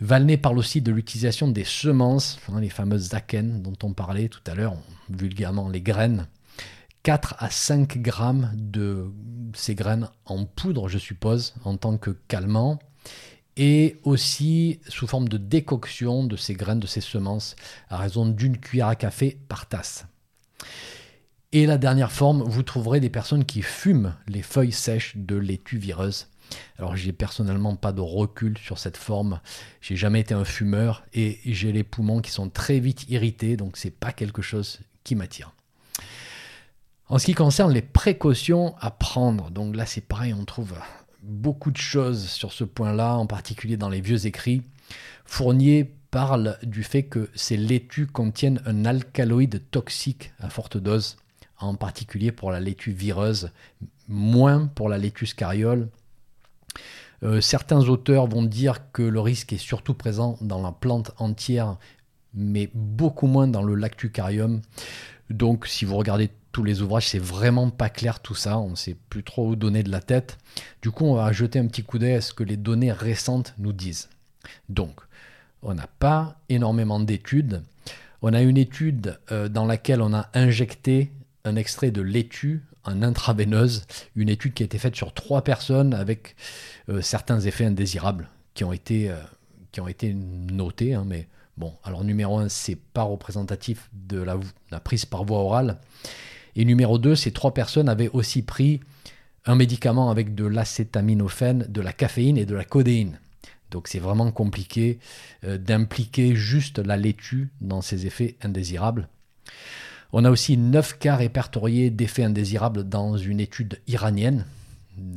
Valnet 0.00 0.36
parle 0.36 0.58
aussi 0.58 0.82
de 0.82 0.92
l'utilisation 0.92 1.48
des 1.48 1.64
semences, 1.64 2.38
hein, 2.52 2.60
les 2.60 2.68
fameuses 2.68 3.14
akènes 3.14 3.62
dont 3.62 3.76
on 3.82 3.92
parlait 3.92 4.28
tout 4.28 4.42
à 4.46 4.54
l'heure, 4.54 4.76
vulgairement 5.08 5.68
les 5.68 5.80
graines. 5.80 6.26
4 7.02 7.36
à 7.38 7.50
5 7.50 7.98
grammes 7.98 8.52
de 8.54 9.10
ces 9.54 9.74
graines 9.74 10.08
en 10.26 10.44
poudre, 10.44 10.88
je 10.88 10.98
suppose, 10.98 11.54
en 11.64 11.76
tant 11.76 11.96
que 11.98 12.10
calmant 12.10 12.78
et 13.56 13.96
aussi 14.04 14.80
sous 14.88 15.06
forme 15.06 15.28
de 15.28 15.38
décoction 15.38 16.24
de 16.24 16.36
ces 16.36 16.54
graines, 16.54 16.80
de 16.80 16.86
ces 16.86 17.00
semences, 17.00 17.56
à 17.88 17.96
raison 17.96 18.26
d'une 18.26 18.58
cuillère 18.58 18.88
à 18.88 18.96
café 18.96 19.38
par 19.48 19.66
tasse. 19.66 20.06
Et 21.52 21.64
la 21.64 21.78
dernière 21.78 22.12
forme, 22.12 22.42
vous 22.42 22.62
trouverez 22.62 23.00
des 23.00 23.08
personnes 23.08 23.44
qui 23.44 23.62
fument 23.62 24.14
les 24.26 24.42
feuilles 24.42 24.72
sèches 24.72 25.16
de 25.16 25.36
laitue 25.36 25.78
vireuse. 25.78 26.26
Alors 26.78 26.96
j'ai 26.96 27.12
personnellement 27.12 27.76
pas 27.76 27.92
de 27.92 28.00
recul 28.00 28.58
sur 28.58 28.78
cette 28.78 28.96
forme. 28.96 29.40
J'ai 29.80 29.96
jamais 29.96 30.20
été 30.20 30.34
un 30.34 30.44
fumeur 30.44 31.04
et 31.14 31.40
j'ai 31.44 31.72
les 31.72 31.82
poumons 31.82 32.20
qui 32.20 32.30
sont 32.30 32.50
très 32.50 32.78
vite 32.78 33.08
irrités, 33.08 33.56
donc 33.56 33.76
c'est 33.76 33.90
pas 33.90 34.12
quelque 34.12 34.42
chose 34.42 34.80
qui 35.02 35.14
m'attire. 35.14 35.52
En 37.08 37.18
ce 37.18 37.26
qui 37.26 37.34
concerne 37.34 37.72
les 37.72 37.82
précautions 37.82 38.74
à 38.80 38.90
prendre, 38.90 39.50
donc 39.50 39.76
là 39.76 39.86
c'est 39.86 40.00
pareil, 40.00 40.34
on 40.34 40.44
trouve 40.44 40.74
beaucoup 41.26 41.70
de 41.70 41.76
choses 41.76 42.26
sur 42.26 42.52
ce 42.52 42.64
point-là, 42.64 43.16
en 43.16 43.26
particulier 43.26 43.76
dans 43.76 43.88
les 43.88 44.00
vieux 44.00 44.26
écrits. 44.26 44.62
Fournier 45.24 45.92
parle 46.10 46.56
du 46.62 46.82
fait 46.82 47.02
que 47.02 47.28
ces 47.34 47.56
laitues 47.56 48.06
contiennent 48.06 48.62
un 48.64 48.84
alcaloïde 48.84 49.62
toxique 49.70 50.32
à 50.38 50.48
forte 50.48 50.76
dose, 50.76 51.16
en 51.58 51.74
particulier 51.74 52.32
pour 52.32 52.50
la 52.50 52.60
laitue 52.60 52.92
vireuse, 52.92 53.50
moins 54.08 54.66
pour 54.66 54.88
la 54.88 54.98
laitue 54.98 55.26
scariole. 55.26 55.88
Euh, 57.22 57.40
certains 57.40 57.88
auteurs 57.88 58.26
vont 58.26 58.42
dire 58.42 58.92
que 58.92 59.02
le 59.02 59.20
risque 59.20 59.52
est 59.52 59.58
surtout 59.58 59.94
présent 59.94 60.36
dans 60.40 60.62
la 60.62 60.72
plante 60.72 61.12
entière, 61.18 61.76
mais 62.36 62.70
beaucoup 62.74 63.26
moins 63.26 63.48
dans 63.48 63.62
le 63.62 63.74
lactucarium. 63.74 64.60
Donc 65.30 65.66
si 65.66 65.84
vous 65.84 65.96
regardez 65.96 66.30
tous 66.52 66.64
les 66.64 66.80
ouvrages, 66.80 67.08
c'est 67.08 67.18
vraiment 67.18 67.68
pas 67.70 67.90
clair 67.90 68.20
tout 68.20 68.34
ça, 68.34 68.58
on 68.58 68.70
ne 68.70 68.76
sait 68.76 68.96
plus 69.10 69.22
trop 69.22 69.48
où 69.48 69.56
donner 69.56 69.82
de 69.82 69.90
la 69.90 70.00
tête. 70.00 70.38
Du 70.80 70.90
coup, 70.90 71.04
on 71.04 71.14
va 71.14 71.30
jeter 71.32 71.58
un 71.58 71.66
petit 71.66 71.82
coup 71.82 71.98
d'œil 71.98 72.14
à 72.14 72.20
ce 72.20 72.32
que 72.32 72.44
les 72.44 72.56
données 72.56 72.92
récentes 72.92 73.54
nous 73.58 73.74
disent. 73.74 74.08
Donc, 74.70 75.00
on 75.62 75.74
n'a 75.74 75.88
pas 75.98 76.38
énormément 76.48 77.00
d'études. 77.00 77.62
On 78.22 78.32
a 78.32 78.40
une 78.40 78.56
étude 78.56 79.18
euh, 79.32 79.48
dans 79.48 79.66
laquelle 79.66 80.00
on 80.00 80.14
a 80.14 80.30
injecté 80.32 81.12
un 81.44 81.56
extrait 81.56 81.90
de 81.90 82.00
laitue 82.00 82.62
en 82.84 83.02
intraveineuse, 83.02 83.84
une 84.14 84.28
étude 84.28 84.54
qui 84.54 84.62
a 84.62 84.66
été 84.66 84.78
faite 84.78 84.96
sur 84.96 85.12
trois 85.12 85.42
personnes 85.42 85.92
avec 85.92 86.36
euh, 86.88 87.02
certains 87.02 87.40
effets 87.40 87.66
indésirables 87.66 88.28
qui 88.54 88.64
ont 88.64 88.72
été, 88.72 89.10
euh, 89.10 89.16
qui 89.72 89.80
ont 89.80 89.88
été 89.88 90.14
notés. 90.14 90.94
Hein, 90.94 91.04
mais 91.06 91.28
bon, 91.56 91.74
alors 91.84 92.04
numéro 92.04 92.38
un, 92.38 92.48
c'est 92.48 92.76
pas 92.76 93.02
représentatif 93.02 93.90
de 93.92 94.18
la, 94.18 94.80
prise 94.80 95.04
par 95.04 95.24
voie 95.24 95.38
orale. 95.38 95.78
Et 96.54 96.64
numéro 96.64 96.98
deux, 96.98 97.14
ces 97.14 97.32
trois 97.32 97.54
personnes 97.54 97.88
avaient 97.88 98.10
aussi 98.12 98.42
pris 98.42 98.80
un 99.44 99.54
médicament 99.54 100.10
avec 100.10 100.34
de 100.34 100.44
l'acétaminophène, 100.44 101.66
de 101.68 101.80
la 101.80 101.92
caféine 101.92 102.36
et 102.38 102.46
de 102.46 102.54
la 102.54 102.64
codéine. 102.64 103.20
Donc 103.70 103.88
c'est 103.88 103.98
vraiment 103.98 104.30
compliqué 104.30 104.98
euh, 105.44 105.58
d'impliquer 105.58 106.34
juste 106.34 106.78
la 106.78 106.96
laitue 106.96 107.48
dans 107.60 107.82
ces 107.82 108.06
effets 108.06 108.36
indésirables. 108.42 109.08
On 110.12 110.24
a 110.24 110.30
aussi 110.30 110.56
9 110.56 110.98
cas 110.98 111.16
répertoriés 111.16 111.90
d'effets 111.90 112.24
indésirables 112.24 112.84
dans 112.88 113.16
une 113.16 113.40
étude 113.40 113.80
iranienne 113.86 114.46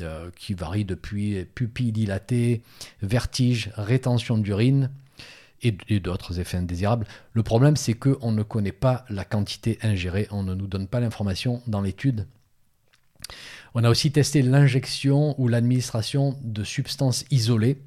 euh, 0.01 0.29
qui 0.35 0.55
varie 0.55 0.83
depuis 0.83 1.45
pupille 1.55 1.91
dilatée, 1.91 2.63
vertige, 3.01 3.71
rétention 3.75 4.37
d'urine 4.37 4.89
et, 5.61 5.99
d'autres 5.99 6.39
effets 6.39 6.57
indésirables. 6.57 7.07
Le 7.33 7.43
problème 7.43 7.75
c'est 7.75 7.93
qu'on 7.93 8.31
ne 8.31 8.43
connaît 8.43 8.71
pas 8.71 9.05
la 9.09 9.25
quantité 9.25 9.79
ingérée, 9.81 10.27
on 10.31 10.43
ne 10.43 10.55
nous 10.55 10.67
donne 10.67 10.87
pas 10.87 10.99
l'information 10.99 11.61
dans 11.67 11.81
l'étude. 11.81 12.27
On 13.75 13.83
a 13.83 13.89
aussi 13.89 14.11
testé 14.11 14.41
l'injection 14.41 15.39
ou 15.39 15.47
l'administration 15.47 16.37
de 16.41 16.63
substances 16.63 17.25
isolées 17.29 17.81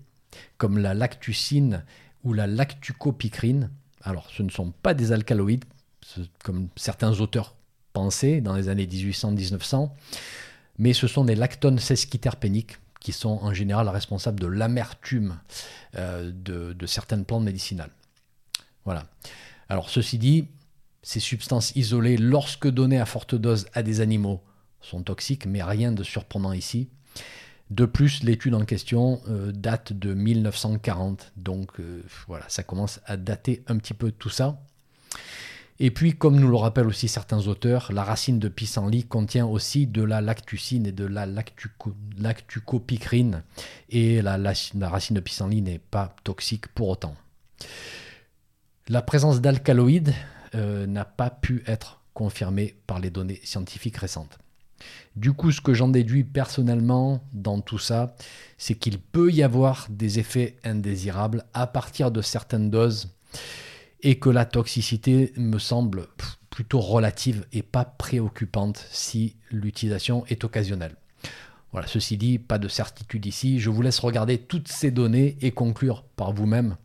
comme 0.57 0.79
la 0.79 0.95
lactucine 0.95 1.85
ou 2.25 2.33
la 2.33 2.47
lactucopicrine. 2.47 3.71
Alors, 4.03 4.29
ce 4.31 4.43
ne 4.43 4.51
sont 4.51 4.71
pas 4.71 4.95
des 4.95 5.13
alcaloïdes, 5.13 5.65
comme 6.45 6.69
certains 6.77 7.21
auteurs 7.21 7.57
pensaient 7.93 8.41
dans 8.41 8.55
les 8.55 8.69
années 8.69 8.87
1800-1900, 8.87 9.91
mais 10.79 10.93
ce 10.93 11.07
sont 11.07 11.25
des 11.25 11.35
lactones 11.35 11.79
sesquiterpéniques 11.79 12.79
qui 13.03 13.13
sont 13.13 13.41
en 13.43 13.53
général 13.53 13.89
responsables 13.89 14.39
de 14.39 14.47
l'amertume 14.47 15.39
euh, 15.97 16.31
de, 16.33 16.87
certaines 16.87 17.25
plantes 17.25 17.43
médicinales. 17.43 17.91
Voilà. 18.85 19.03
Alors, 19.69 19.91
ceci 19.91 20.19
dit, 20.19 20.47
ces 21.03 21.19
substances 21.19 21.75
isolées, 21.75 22.17
lorsque 22.17 22.69
données 22.69 23.01
à 23.01 23.05
forte 23.05 23.35
dose 23.35 23.67
à 23.75 23.83
des 23.83 24.01
animaux, 24.01 24.41
sont 24.81 25.03
toxiques, 25.03 25.47
mais 25.47 25.63
rien 25.63 25.91
de 25.91 26.05
surprenant 26.05 26.53
ici. 26.53 26.89
De 27.71 27.87
plus, 27.87 28.23
l'étude 28.23 28.55
en 28.55 28.65
question 28.65 29.21
euh, 29.29 29.51
date 29.51 29.93
de 29.93 30.15
1940, 30.15 31.33
donc 31.37 31.81
euh, 31.81 32.03
voilà, 32.29 32.45
ça 32.49 32.63
commence 32.63 33.01
à 33.07 33.17
dater 33.17 33.65
un 33.67 33.79
petit 33.79 33.95
peu 33.95 34.13
tout 34.13 34.31
ça. 34.31 34.61
Et 35.85 35.91
puis, 35.91 36.13
comme 36.13 36.39
nous 36.39 36.49
le 36.49 36.55
rappellent 36.55 36.87
aussi 36.87 37.09
certains 37.09 37.49
auteurs, 37.49 37.91
la 37.93 38.05
racine 38.05 38.39
de 38.39 38.47
pissenlit 38.47 39.03
contient 39.03 39.47
aussi 39.47 39.89
de 39.89 40.05
la 40.05 40.21
lactucine 40.21 40.87
et 40.87 40.93
de 40.93 41.05
la 41.05 41.27
lactucopicrine, 41.27 43.43
et 43.89 44.23
la, 44.23 44.37
racine 44.37 45.17
de 45.17 45.21
pissenlit 45.21 45.61
n'est 45.61 45.81
pas 45.81 46.15
toxique 46.23 46.69
pour 46.69 46.89
autant. 46.89 47.17
La 48.87 49.03
présence 49.03 49.41
d'alcaloïdes 49.41 50.15
euh, 50.55 50.87
n'a 50.87 51.05
pas 51.05 51.31
pu 51.31 51.65
être 51.67 52.01
confirmée 52.15 52.77
par 52.87 53.01
les 53.01 53.11
données 53.11 53.41
scientifiques 53.43 53.97
récentes. 53.97 54.39
Du 55.17 55.33
coup, 55.33 55.51
ce 55.51 55.61
que 55.61 55.75
j'en 55.75 55.89
déduis 55.89 56.23
personnellement 56.23 57.25
dans 57.33 57.61
tout 57.61 57.81
ça, 57.81 58.15
c'est 58.57 58.77
qu'il 58.77 59.01
peut 59.01 59.33
y 59.33 59.43
avoir 59.43 59.89
des 59.91 60.21
effets 60.21 60.55
indésirables 60.63 61.45
à 61.55 61.67
partir 61.67 62.13
de 62.13 62.23
certaines 62.23 62.71
doses 62.71 63.09
et 64.03 64.19
que 64.19 64.31
la 64.31 64.45
toxicité 64.45 65.33
me 65.37 65.59
semble 65.59 66.09
plutôt 66.51 66.81
relative 66.81 67.47
et 67.53 67.63
pas 67.63 67.85
préoccupante 67.85 68.87
si 68.91 69.37
l'utilisation 69.51 70.25
est 70.27 70.45
occasionnelle. 70.45 70.97
Voilà, 71.73 71.87
ceci 71.87 72.19
dit, 72.19 72.39
pas 72.39 72.59
de 72.59 72.69
certitude 72.69 73.25
ici. 73.25 73.59
Je 73.59 73.71
vous 73.71 73.81
laisse 73.81 73.99
regarder 73.99 74.39
toutes 74.39 74.69
ces 74.69 74.91
données 74.91 75.39
et 75.41 75.53
conclure 75.53 76.03
par 76.17 76.33
vous-même. 76.33 76.77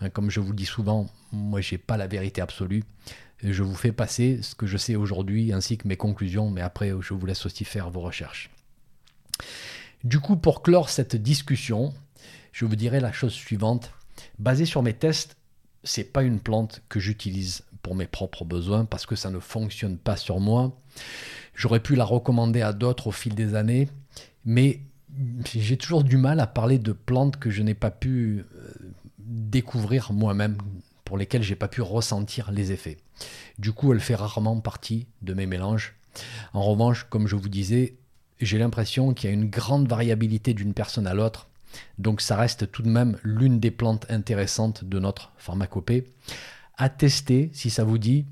Hein, 0.00 0.10
comme 0.10 0.30
je 0.30 0.40
vous 0.40 0.50
le 0.50 0.56
dis 0.56 0.66
souvent, 0.66 1.08
moi 1.30 1.60
j'ai 1.60 1.78
pas 1.78 1.96
la 1.96 2.08
vérité 2.08 2.40
absolue 2.40 2.82
je 3.42 3.62
vous 3.62 3.74
fais 3.74 3.92
passer 3.92 4.40
ce 4.42 4.54
que 4.54 4.66
je 4.66 4.76
sais 4.76 4.94
aujourd'hui 4.94 5.52
ainsi 5.52 5.76
que 5.76 5.88
mes 5.88 5.96
conclusions, 5.96 6.50
mais 6.50 6.60
après 6.60 6.92
je 7.00 7.14
vous 7.14 7.26
laisse 7.26 7.44
aussi 7.44 7.64
faire 7.64 7.90
vos 7.90 8.00
recherches. 8.00 8.50
Du 10.04 10.20
coup, 10.20 10.36
pour 10.36 10.62
clore 10.62 10.90
cette 10.90 11.16
discussion, 11.16 11.92
je 12.52 12.64
vous 12.64 12.76
dirai 12.76 13.00
la 13.00 13.12
chose 13.12 13.32
suivante. 13.32 13.92
Basé 14.38 14.64
sur 14.64 14.82
mes 14.82 14.92
tests, 14.92 15.36
c'est 15.84 16.12
pas 16.12 16.22
une 16.22 16.40
plante 16.40 16.82
que 16.88 17.00
j'utilise 17.00 17.64
pour 17.82 17.94
mes 17.94 18.06
propres 18.06 18.44
besoins 18.44 18.84
parce 18.84 19.06
que 19.06 19.16
ça 19.16 19.30
ne 19.30 19.40
fonctionne 19.40 19.98
pas 19.98 20.16
sur 20.16 20.40
moi. 20.40 20.78
J'aurais 21.54 21.80
pu 21.80 21.96
la 21.96 22.04
recommander 22.04 22.62
à 22.62 22.72
d'autres 22.72 23.08
au 23.08 23.12
fil 23.12 23.34
des 23.34 23.54
années, 23.54 23.88
mais 24.44 24.80
j'ai 25.44 25.76
toujours 25.76 26.04
du 26.04 26.16
mal 26.16 26.40
à 26.40 26.46
parler 26.46 26.78
de 26.78 26.92
plantes 26.92 27.36
que 27.36 27.50
je 27.50 27.62
n'ai 27.62 27.74
pas 27.74 27.90
pu 27.90 28.44
euh, 28.54 28.72
découvrir 29.18 30.12
moi-même 30.12 30.56
pour 31.04 31.18
lesquelles 31.18 31.42
j'ai 31.42 31.56
pas 31.56 31.68
pu 31.68 31.82
ressentir 31.82 32.50
les 32.52 32.72
effets. 32.72 32.96
Du 33.58 33.72
coup, 33.72 33.92
elle 33.92 34.00
fait 34.00 34.14
rarement 34.14 34.58
partie 34.60 35.06
de 35.20 35.34
mes 35.34 35.46
mélanges. 35.46 35.94
En 36.54 36.62
revanche, 36.62 37.06
comme 37.10 37.26
je 37.26 37.36
vous 37.36 37.48
disais, 37.48 37.96
j'ai 38.40 38.58
l'impression 38.58 39.12
qu'il 39.12 39.28
y 39.28 39.32
a 39.32 39.34
une 39.34 39.50
grande 39.50 39.88
variabilité 39.88 40.54
d'une 40.54 40.74
personne 40.74 41.06
à 41.06 41.14
l'autre. 41.14 41.48
Donc 41.98 42.20
ça 42.20 42.36
reste 42.36 42.70
tout 42.70 42.82
de 42.82 42.88
même 42.88 43.18
l'une 43.22 43.60
des 43.60 43.70
plantes 43.70 44.06
intéressantes 44.10 44.84
de 44.84 44.98
notre 44.98 45.32
pharmacopée. 45.36 46.06
À 46.76 46.88
tester 46.88 47.50
si 47.52 47.70
ça 47.70 47.84
vous 47.84 47.98
dit. 47.98 48.26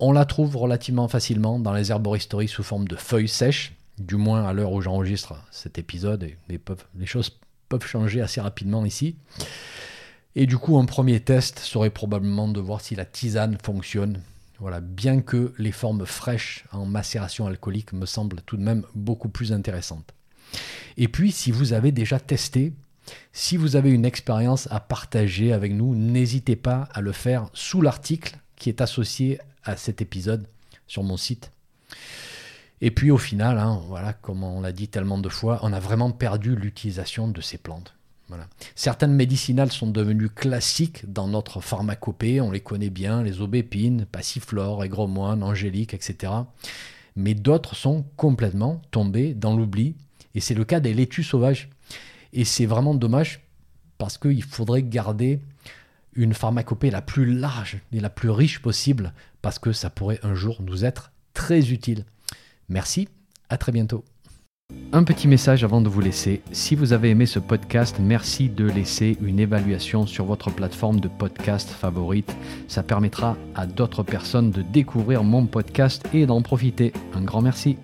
On 0.00 0.12
la 0.12 0.24
trouve 0.24 0.56
relativement 0.56 1.08
facilement 1.08 1.58
dans 1.58 1.72
les 1.72 1.90
herboristeries 1.90 2.48
sous 2.48 2.64
forme 2.64 2.88
de 2.88 2.96
feuilles 2.96 3.28
sèches, 3.28 3.74
du 3.98 4.16
moins 4.16 4.44
à 4.44 4.52
l'heure 4.52 4.72
où 4.72 4.80
j'enregistre 4.80 5.34
cet 5.50 5.78
épisode. 5.78 6.28
les, 6.48 6.60
les 6.98 7.06
choses 7.06 7.38
peuvent 7.68 7.86
changer 7.86 8.20
assez 8.20 8.40
rapidement 8.40 8.84
ici. 8.84 9.16
Et 10.36 10.46
du 10.46 10.58
coup, 10.58 10.78
un 10.78 10.84
premier 10.84 11.20
test 11.20 11.60
serait 11.60 11.90
probablement 11.90 12.48
de 12.48 12.60
voir 12.60 12.80
si 12.80 12.96
la 12.96 13.04
tisane 13.04 13.56
fonctionne. 13.62 14.20
Voilà, 14.58 14.80
bien 14.80 15.20
que 15.20 15.52
les 15.58 15.72
formes 15.72 16.06
fraîches 16.06 16.64
en 16.72 16.86
macération 16.86 17.46
alcoolique 17.46 17.92
me 17.92 18.06
semblent 18.06 18.40
tout 18.46 18.56
de 18.56 18.62
même 18.62 18.84
beaucoup 18.94 19.28
plus 19.28 19.52
intéressantes. 19.52 20.12
Et 20.96 21.08
puis, 21.08 21.32
si 21.32 21.50
vous 21.50 21.72
avez 21.72 21.92
déjà 21.92 22.20
testé, 22.20 22.72
si 23.32 23.56
vous 23.56 23.76
avez 23.76 23.90
une 23.90 24.04
expérience 24.04 24.68
à 24.70 24.80
partager 24.80 25.52
avec 25.52 25.72
nous, 25.72 25.94
n'hésitez 25.94 26.56
pas 26.56 26.88
à 26.92 27.00
le 27.00 27.12
faire 27.12 27.48
sous 27.52 27.82
l'article 27.82 28.38
qui 28.56 28.68
est 28.68 28.80
associé 28.80 29.38
à 29.64 29.76
cet 29.76 30.00
épisode 30.00 30.46
sur 30.86 31.02
mon 31.02 31.16
site. 31.16 31.50
Et 32.80 32.90
puis 32.90 33.10
au 33.10 33.18
final, 33.18 33.58
hein, 33.58 33.80
voilà, 33.88 34.12
comme 34.12 34.42
on 34.42 34.60
l'a 34.60 34.72
dit 34.72 34.88
tellement 34.88 35.18
de 35.18 35.28
fois, 35.28 35.58
on 35.62 35.72
a 35.72 35.80
vraiment 35.80 36.10
perdu 36.10 36.54
l'utilisation 36.54 37.28
de 37.28 37.40
ces 37.40 37.58
plantes. 37.58 37.94
Certaines 38.74 39.14
médicinales 39.14 39.70
sont 39.70 39.86
devenues 39.86 40.28
classiques 40.28 41.10
dans 41.10 41.28
notre 41.28 41.60
pharmacopée, 41.60 42.40
on 42.40 42.50
les 42.50 42.60
connaît 42.60 42.90
bien, 42.90 43.22
les 43.22 43.40
aubépines, 43.40 44.06
passiflore, 44.06 44.82
aigremoine, 44.82 45.42
angélique, 45.42 45.94
etc. 45.94 46.32
Mais 47.16 47.34
d'autres 47.34 47.76
sont 47.76 48.04
complètement 48.16 48.82
tombées 48.90 49.34
dans 49.34 49.56
l'oubli, 49.56 49.94
et 50.34 50.40
c'est 50.40 50.54
le 50.54 50.64
cas 50.64 50.80
des 50.80 50.94
laitues 50.94 51.22
sauvages. 51.22 51.68
Et 52.32 52.44
c'est 52.44 52.66
vraiment 52.66 52.94
dommage 52.94 53.40
parce 53.98 54.18
qu'il 54.18 54.42
faudrait 54.42 54.82
garder 54.82 55.40
une 56.14 56.34
pharmacopée 56.34 56.90
la 56.90 57.02
plus 57.02 57.26
large 57.26 57.78
et 57.92 58.00
la 58.00 58.10
plus 58.10 58.30
riche 58.30 58.60
possible, 58.60 59.12
parce 59.42 59.58
que 59.58 59.72
ça 59.72 59.90
pourrait 59.90 60.20
un 60.22 60.34
jour 60.34 60.62
nous 60.62 60.84
être 60.84 61.12
très 61.32 61.70
utile. 61.70 62.04
Merci, 62.68 63.08
à 63.48 63.58
très 63.58 63.72
bientôt. 63.72 64.04
Un 64.92 65.04
petit 65.04 65.28
message 65.28 65.62
avant 65.62 65.80
de 65.80 65.88
vous 65.88 66.00
laisser. 66.00 66.40
Si 66.52 66.74
vous 66.74 66.92
avez 66.92 67.10
aimé 67.10 67.26
ce 67.26 67.38
podcast, 67.38 67.96
merci 68.00 68.48
de 68.48 68.64
laisser 68.64 69.18
une 69.20 69.38
évaluation 69.38 70.06
sur 70.06 70.24
votre 70.24 70.50
plateforme 70.50 71.00
de 71.00 71.08
podcast 71.08 71.68
favorite. 71.68 72.34
Ça 72.68 72.82
permettra 72.82 73.36
à 73.54 73.66
d'autres 73.66 74.02
personnes 74.02 74.50
de 74.50 74.62
découvrir 74.62 75.22
mon 75.22 75.46
podcast 75.46 76.02
et 76.14 76.26
d'en 76.26 76.42
profiter. 76.42 76.92
Un 77.14 77.22
grand 77.22 77.42
merci. 77.42 77.76